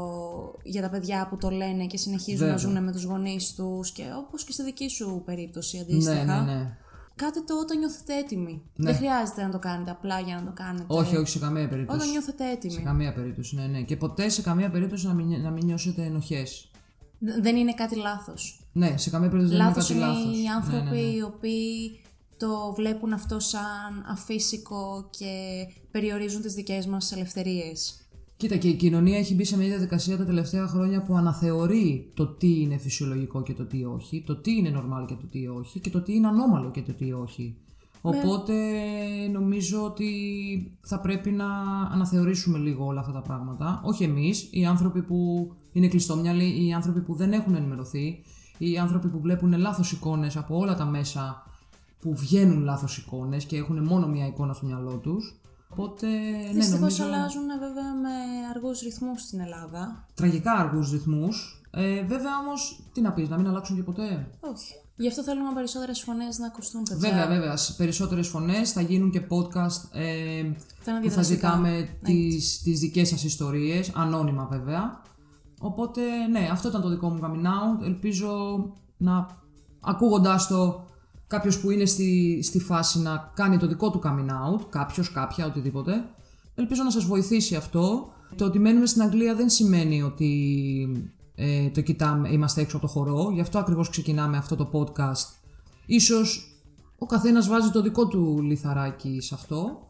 για 0.62 0.82
τα 0.82 0.90
παιδιά 0.90 1.26
που 1.30 1.36
το 1.36 1.50
λένε 1.50 1.86
και 1.86 1.96
συνεχίζουν 1.96 2.46
να 2.46 2.52
Βέβαια. 2.54 2.70
ζουν 2.72 2.84
με 2.84 2.92
τους 2.92 3.02
γονείς 3.04 3.54
τους 3.54 3.90
και 3.92 4.02
όπως 4.18 4.44
και 4.44 4.52
στη 4.52 4.62
δική 4.62 4.88
σου 4.88 5.22
περίπτωση 5.24 5.76
Ναι, 5.76 5.82
αντίστοιχα. 5.82 6.24
ναι, 6.44 6.52
ναι. 6.52 6.76
Κάντε 7.16 7.40
το 7.40 7.58
όταν 7.58 7.78
νιώθετε 7.78 8.16
έτοιμοι. 8.18 8.62
Ναι. 8.76 8.90
Δεν 8.90 8.94
χρειάζεται 8.98 9.42
να 9.42 9.50
το 9.50 9.58
κάνετε 9.58 9.90
απλά 9.90 10.20
για 10.20 10.34
να 10.34 10.44
το 10.44 10.52
κάνετε. 10.54 10.84
Όχι, 10.88 11.16
όχι, 11.16 11.30
σε 11.30 11.38
καμία 11.38 11.68
περίπτωση. 11.68 11.98
Όταν 11.98 12.10
νιώθετε 12.10 12.44
Σε 12.44 12.50
έτοιμοι. 12.50 12.82
καμία 12.82 13.12
περίπτωση, 13.14 13.54
ναι, 13.56 13.66
ναι. 13.66 13.82
Και 13.82 13.96
ποτέ 13.96 14.28
σε 14.28 14.42
καμία 14.42 14.70
περίπτωση 14.70 15.06
να 15.06 15.12
μην, 15.14 15.40
να 15.40 15.50
μην 15.50 15.64
νιώσετε 15.64 16.02
ενοχές. 16.02 16.70
Δ- 17.18 17.40
Δεν 17.42 17.56
είναι 17.56 17.74
κάτι 17.74 17.96
λάθος. 17.96 18.68
Ναι, 18.72 18.96
σε 18.96 19.10
καμία 19.10 19.28
περίπτωση 19.28 19.56
δεν 19.56 19.64
είναι 19.66 19.74
Λάθος 19.74 19.88
κάτι 19.88 19.98
είναι 20.00 20.08
λάθος. 20.08 20.38
οι 20.42 20.46
άνθρωποι 20.46 20.84
Ναι, 20.84 20.90
ναι, 20.90 20.96
ναι. 20.96 21.14
οι 21.14 21.20
οποίοι 21.22 22.00
το 22.36 22.72
βλέπουν 22.76 23.12
αυτό 23.12 23.38
σαν 23.40 24.04
αφύσικο 24.06 25.08
και 25.18 25.26
περιορίζουν 25.90 26.42
τις 26.42 26.54
δικές 26.54 26.86
μας 26.86 27.12
ελευθερίες. 27.12 28.03
Κοίτα, 28.36 28.56
και 28.56 28.68
η 28.68 28.74
κοινωνία 28.74 29.18
έχει 29.18 29.34
μπει 29.34 29.44
σε 29.44 29.56
μια 29.56 29.68
διαδικασία 29.68 30.16
τα 30.16 30.24
τελευταία 30.24 30.66
χρόνια 30.66 31.02
που 31.02 31.16
αναθεωρεί 31.16 32.10
το 32.14 32.26
τι 32.26 32.60
είναι 32.60 32.76
φυσιολογικό 32.76 33.42
και 33.42 33.54
το 33.54 33.64
τι 33.64 33.84
όχι, 33.84 34.22
το 34.26 34.36
τι 34.36 34.56
είναι 34.56 34.72
normal 34.76 35.06
και 35.06 35.14
το 35.14 35.26
τι 35.26 35.46
όχι 35.46 35.80
και 35.80 35.90
το 35.90 36.00
τι 36.00 36.14
είναι 36.14 36.26
ανώμαλο 36.26 36.70
και 36.70 36.82
το 36.82 36.92
τι 36.92 37.12
όχι. 37.12 37.56
Οπότε 38.06 38.54
νομίζω 39.32 39.84
ότι 39.84 40.08
θα 40.80 41.00
πρέπει 41.00 41.30
να 41.30 41.46
αναθεωρήσουμε 41.92 42.58
λίγο 42.58 42.84
όλα 42.84 43.00
αυτά 43.00 43.12
τα 43.12 43.22
πράγματα. 43.22 43.80
Όχι 43.84 44.04
εμείς, 44.04 44.48
οι 44.50 44.64
άνθρωποι 44.64 45.02
που 45.02 45.50
είναι 45.72 45.88
κλειστόμυαλοι, 45.88 46.66
οι 46.66 46.72
άνθρωποι 46.72 47.00
που 47.00 47.14
δεν 47.14 47.32
έχουν 47.32 47.54
ενημερωθεί, 47.54 48.22
οι 48.58 48.78
άνθρωποι 48.78 49.08
που 49.08 49.20
βλέπουν 49.20 49.58
λάθος 49.58 49.92
εικόνες 49.92 50.36
από 50.36 50.58
όλα 50.58 50.74
τα 50.74 50.84
μέσα 50.84 51.42
που 52.00 52.14
βγαίνουν 52.14 52.62
λάθος 52.62 52.98
εικόνες 52.98 53.44
και 53.44 53.56
έχουν 53.56 53.84
μόνο 53.84 54.08
μία 54.08 54.26
εικόνα 54.26 54.52
στο 54.52 54.66
μυαλό 54.66 54.96
τους. 55.02 55.40
Οπότε, 55.76 56.06
ναι, 56.06 56.52
Δυστυχώς 56.52 56.98
νομίζω... 56.98 57.04
αλλάζουν 57.04 57.46
βέβαια 57.58 57.94
με 57.94 58.08
αργούς 58.54 58.80
ρυθμούς 58.80 59.20
στην 59.22 59.40
Ελλάδα. 59.40 60.06
Τραγικά 60.14 60.52
αργούς 60.52 60.90
ρυθμούς. 60.90 61.62
Ε, 61.70 62.02
βέβαια 62.02 62.38
όμως, 62.46 62.82
τι 62.92 63.00
να 63.00 63.12
πεις, 63.12 63.28
να 63.28 63.36
μην 63.36 63.46
αλλάξουν 63.48 63.76
και 63.76 63.82
ποτέ. 63.82 64.26
Όχι. 64.40 64.74
Γι' 64.96 65.08
αυτό 65.08 65.22
θέλουμε 65.22 65.52
περισσότερες 65.54 66.00
φωνές 66.00 66.38
να 66.38 66.46
ακουστούν 66.46 66.82
παιδιά. 66.82 67.08
Βέβαια, 67.10 67.26
βέβαια. 67.26 67.56
σ- 67.56 67.76
Περισσότερες 67.76 68.28
φωνές 68.28 68.72
θα 68.72 68.80
γίνουν 68.80 69.10
και 69.10 69.20
podcast 69.20 69.88
ε, 69.92 70.02
Θα 70.02 70.10
είναι 70.40 70.52
που 70.52 70.84
θα 70.84 71.00
διαδραστικά. 71.00 71.22
ζητάμε 71.22 71.88
τις, 72.04 72.62
τις 72.62 72.80
δικές 72.80 73.08
σας 73.08 73.24
ιστορίες, 73.24 73.90
ανώνυμα 73.94 74.46
βέβαια. 74.50 75.00
Οπότε, 75.60 76.00
ναι, 76.30 76.48
αυτό 76.52 76.68
ήταν 76.68 76.80
το 76.82 76.88
δικό 76.88 77.08
μου 77.08 77.18
coming 77.22 77.46
out. 77.46 77.84
Ελπίζω 77.84 78.56
να 78.96 79.26
ακούγοντάς 79.80 80.46
το 80.46 80.83
κάποιος 81.26 81.60
που 81.60 81.70
είναι 81.70 81.84
στη, 81.84 82.40
στη 82.42 82.60
φάση 82.60 82.98
να 82.98 83.32
κάνει 83.34 83.56
το 83.56 83.66
δικό 83.66 83.90
του 83.90 84.00
coming 84.04 84.28
out, 84.28 84.66
κάποιος, 84.68 85.12
κάποια, 85.12 85.46
οτιδήποτε. 85.46 86.04
Ελπίζω 86.54 86.82
να 86.82 86.90
σας 86.90 87.04
βοηθήσει 87.04 87.56
αυτό. 87.56 88.12
Το 88.36 88.44
ότι 88.44 88.58
μένουμε 88.58 88.86
στην 88.86 89.02
Αγγλία 89.02 89.34
δεν 89.34 89.48
σημαίνει 89.48 90.02
ότι 90.02 91.08
ε, 91.34 91.68
το 91.68 91.80
κοιτάμε, 91.80 92.28
είμαστε 92.28 92.60
έξω 92.60 92.76
από 92.76 92.86
το 92.86 92.92
χορό. 92.92 93.30
Γι' 93.32 93.40
αυτό 93.40 93.58
ακριβώς 93.58 93.88
ξεκινάμε 93.88 94.36
αυτό 94.36 94.56
το 94.56 94.70
podcast. 94.72 95.34
Ίσως 95.86 96.58
ο 96.98 97.06
καθένας 97.06 97.48
βάζει 97.48 97.70
το 97.70 97.82
δικό 97.82 98.08
του 98.08 98.40
λιθαράκι 98.42 99.20
σε 99.20 99.34
αυτό. 99.34 99.88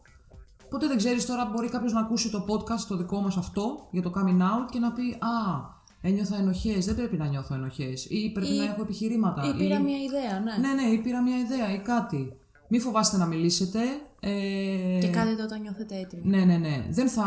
Ποτέ 0.69 0.87
δεν 0.87 0.97
ξέρεις 0.97 1.25
τώρα 1.25 1.51
μπορεί 1.53 1.69
κάποιος 1.69 1.93
να 1.93 1.99
ακούσει 1.99 2.29
το 2.29 2.45
podcast 2.47 2.85
το 2.87 2.97
δικό 2.97 3.21
μας 3.21 3.37
αυτό 3.37 3.87
για 3.91 4.01
το 4.01 4.11
coming 4.15 4.41
out 4.41 4.69
και 4.71 4.79
να 4.79 4.91
πει 4.91 5.11
«Α, 5.11 5.74
ένιωθα 6.07 6.37
ενοχές, 6.37 6.85
δεν 6.85 6.95
πρέπει 6.95 7.17
να 7.17 7.25
νιώθω 7.27 7.53
ενοχές» 7.53 8.05
ή 8.09 8.31
«Πρέπει 8.33 8.53
Ή- 8.53 8.57
να 8.57 8.63
έχω 8.63 8.81
επιχειρήματα» 8.81 9.41
Ή 9.47 9.57
πήρα 9.57 9.79
μια 9.79 9.97
ιδέα, 9.97 10.39
ναι. 10.39 10.67
Ναι, 10.67 10.73
ναι, 10.81 10.89
ή 10.89 10.97
πήρα 10.97 11.21
μια 11.21 11.37
ιδέα 11.37 11.73
ή 11.73 11.79
κάτι. 11.79 12.33
Μη 12.69 12.79
φοβάστε 12.79 13.17
να 13.17 13.25
μιλήσετε. 13.25 13.79
Ε... 14.19 14.99
Και 15.01 15.07
κάντε 15.07 15.35
το 15.35 15.43
όταν 15.43 15.61
νιώθετε 15.61 15.95
έτοιμοι. 15.99 16.21
Ναι, 16.25 16.43
ναι, 16.45 16.57
ναι. 16.57 16.87
Δεν 16.89 17.09
θα, 17.09 17.25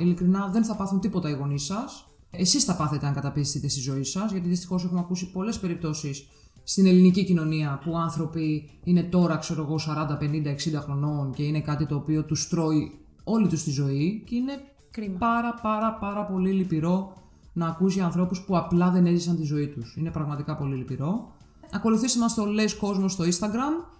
ειλικρινά, 0.00 0.48
δεν 0.52 0.64
θα 0.64 0.76
πάθουν 0.76 1.00
τίποτα 1.00 1.28
οι 1.28 1.32
γονείς 1.32 1.62
σας. 1.64 2.06
Εσείς 2.30 2.64
θα 2.64 2.76
πάθετε 2.76 3.06
αν 3.06 3.14
καταπίστετε 3.14 3.68
στη 3.68 3.80
ζωή 3.80 4.02
σας, 4.04 4.30
γιατί 4.30 4.48
δυστυχώς 4.48 4.84
έχουμε 4.84 5.00
ακούσει 5.00 5.30
πολλές 5.30 5.58
περιπτώσεις 5.58 6.26
στην 6.64 6.86
ελληνική 6.86 7.24
κοινωνία 7.24 7.80
που 7.84 7.98
άνθρωποι 7.98 8.70
είναι 8.84 9.02
τώρα, 9.02 9.36
ξέρω 9.36 9.62
εγώ, 9.62 9.78
40, 9.78 10.18
50, 10.20 10.50
60 10.50 10.80
χρονών 10.80 11.32
και 11.32 11.42
είναι 11.42 11.60
κάτι 11.60 11.86
το 11.86 11.94
οποίο 11.94 12.24
τους 12.24 12.48
τρώει 12.48 12.98
όλη 13.24 13.48
τους 13.48 13.62
τη 13.62 13.70
ζωή 13.70 14.22
και 14.26 14.34
είναι 14.34 14.52
Κρίμα. 14.90 15.18
πάρα 15.18 15.54
πάρα 15.62 15.94
πάρα 15.94 16.24
πολύ 16.26 16.50
λυπηρό 16.52 17.16
να 17.52 17.66
ακούσει 17.66 18.00
ανθρώπους 18.00 18.40
που 18.40 18.56
απλά 18.56 18.90
δεν 18.90 19.06
έζησαν 19.06 19.36
τη 19.36 19.42
ζωή 19.44 19.68
τους. 19.68 19.96
Είναι 19.96 20.10
πραγματικά 20.10 20.56
πολύ 20.56 20.76
λυπηρό. 20.76 21.32
Ακολουθήστε 21.72 22.18
μας 22.18 22.30
στο 22.30 22.44
Λες 22.46 22.74
Κόσμος 22.76 23.12
στο 23.12 23.24
Instagram. 23.24 23.94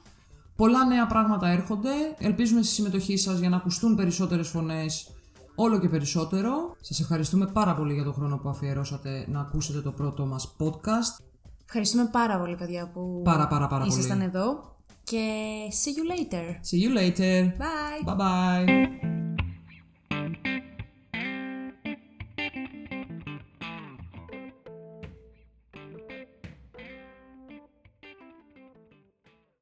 Πολλά 0.56 0.84
νέα 0.84 1.06
πράγματα 1.06 1.48
έρχονται. 1.48 1.90
Ελπίζουμε 2.18 2.62
στη 2.62 2.72
συμμετοχή 2.74 3.16
σας 3.16 3.38
για 3.38 3.48
να 3.48 3.56
ακουστούν 3.56 3.96
περισσότερες 3.96 4.48
φωνές 4.48 5.10
όλο 5.54 5.78
και 5.78 5.88
περισσότερο. 5.88 6.50
Σας 6.80 7.00
ευχαριστούμε 7.00 7.46
πάρα 7.46 7.74
πολύ 7.74 7.94
για 7.94 8.04
τον 8.04 8.12
χρόνο 8.12 8.36
που 8.38 8.48
αφιερώσατε 8.48 9.26
να 9.28 9.40
ακούσετε 9.40 9.80
το 9.80 9.90
πρώτο 9.92 10.26
μας 10.26 10.56
podcast. 10.58 11.24
Ευχαριστούμε 11.64 12.08
πάρα 12.12 12.38
πολύ, 12.38 12.56
παιδιά, 12.56 12.90
που 12.92 13.20
Πάρα, 13.24 13.46
πάρα, 13.48 13.66
πάρα 13.66 13.84
πολύ. 13.84 13.92
ήσασταν 13.98 14.20
εδώ. 14.20 14.74
Και 15.04 15.18
see 15.70 15.88
you 15.98 16.12
later. 16.12 16.44
See 16.44 16.82
you 16.84 16.98
later. 16.98 17.52
Bye. 17.58 18.12
Bye 18.12 18.16
bye. 18.16 19.21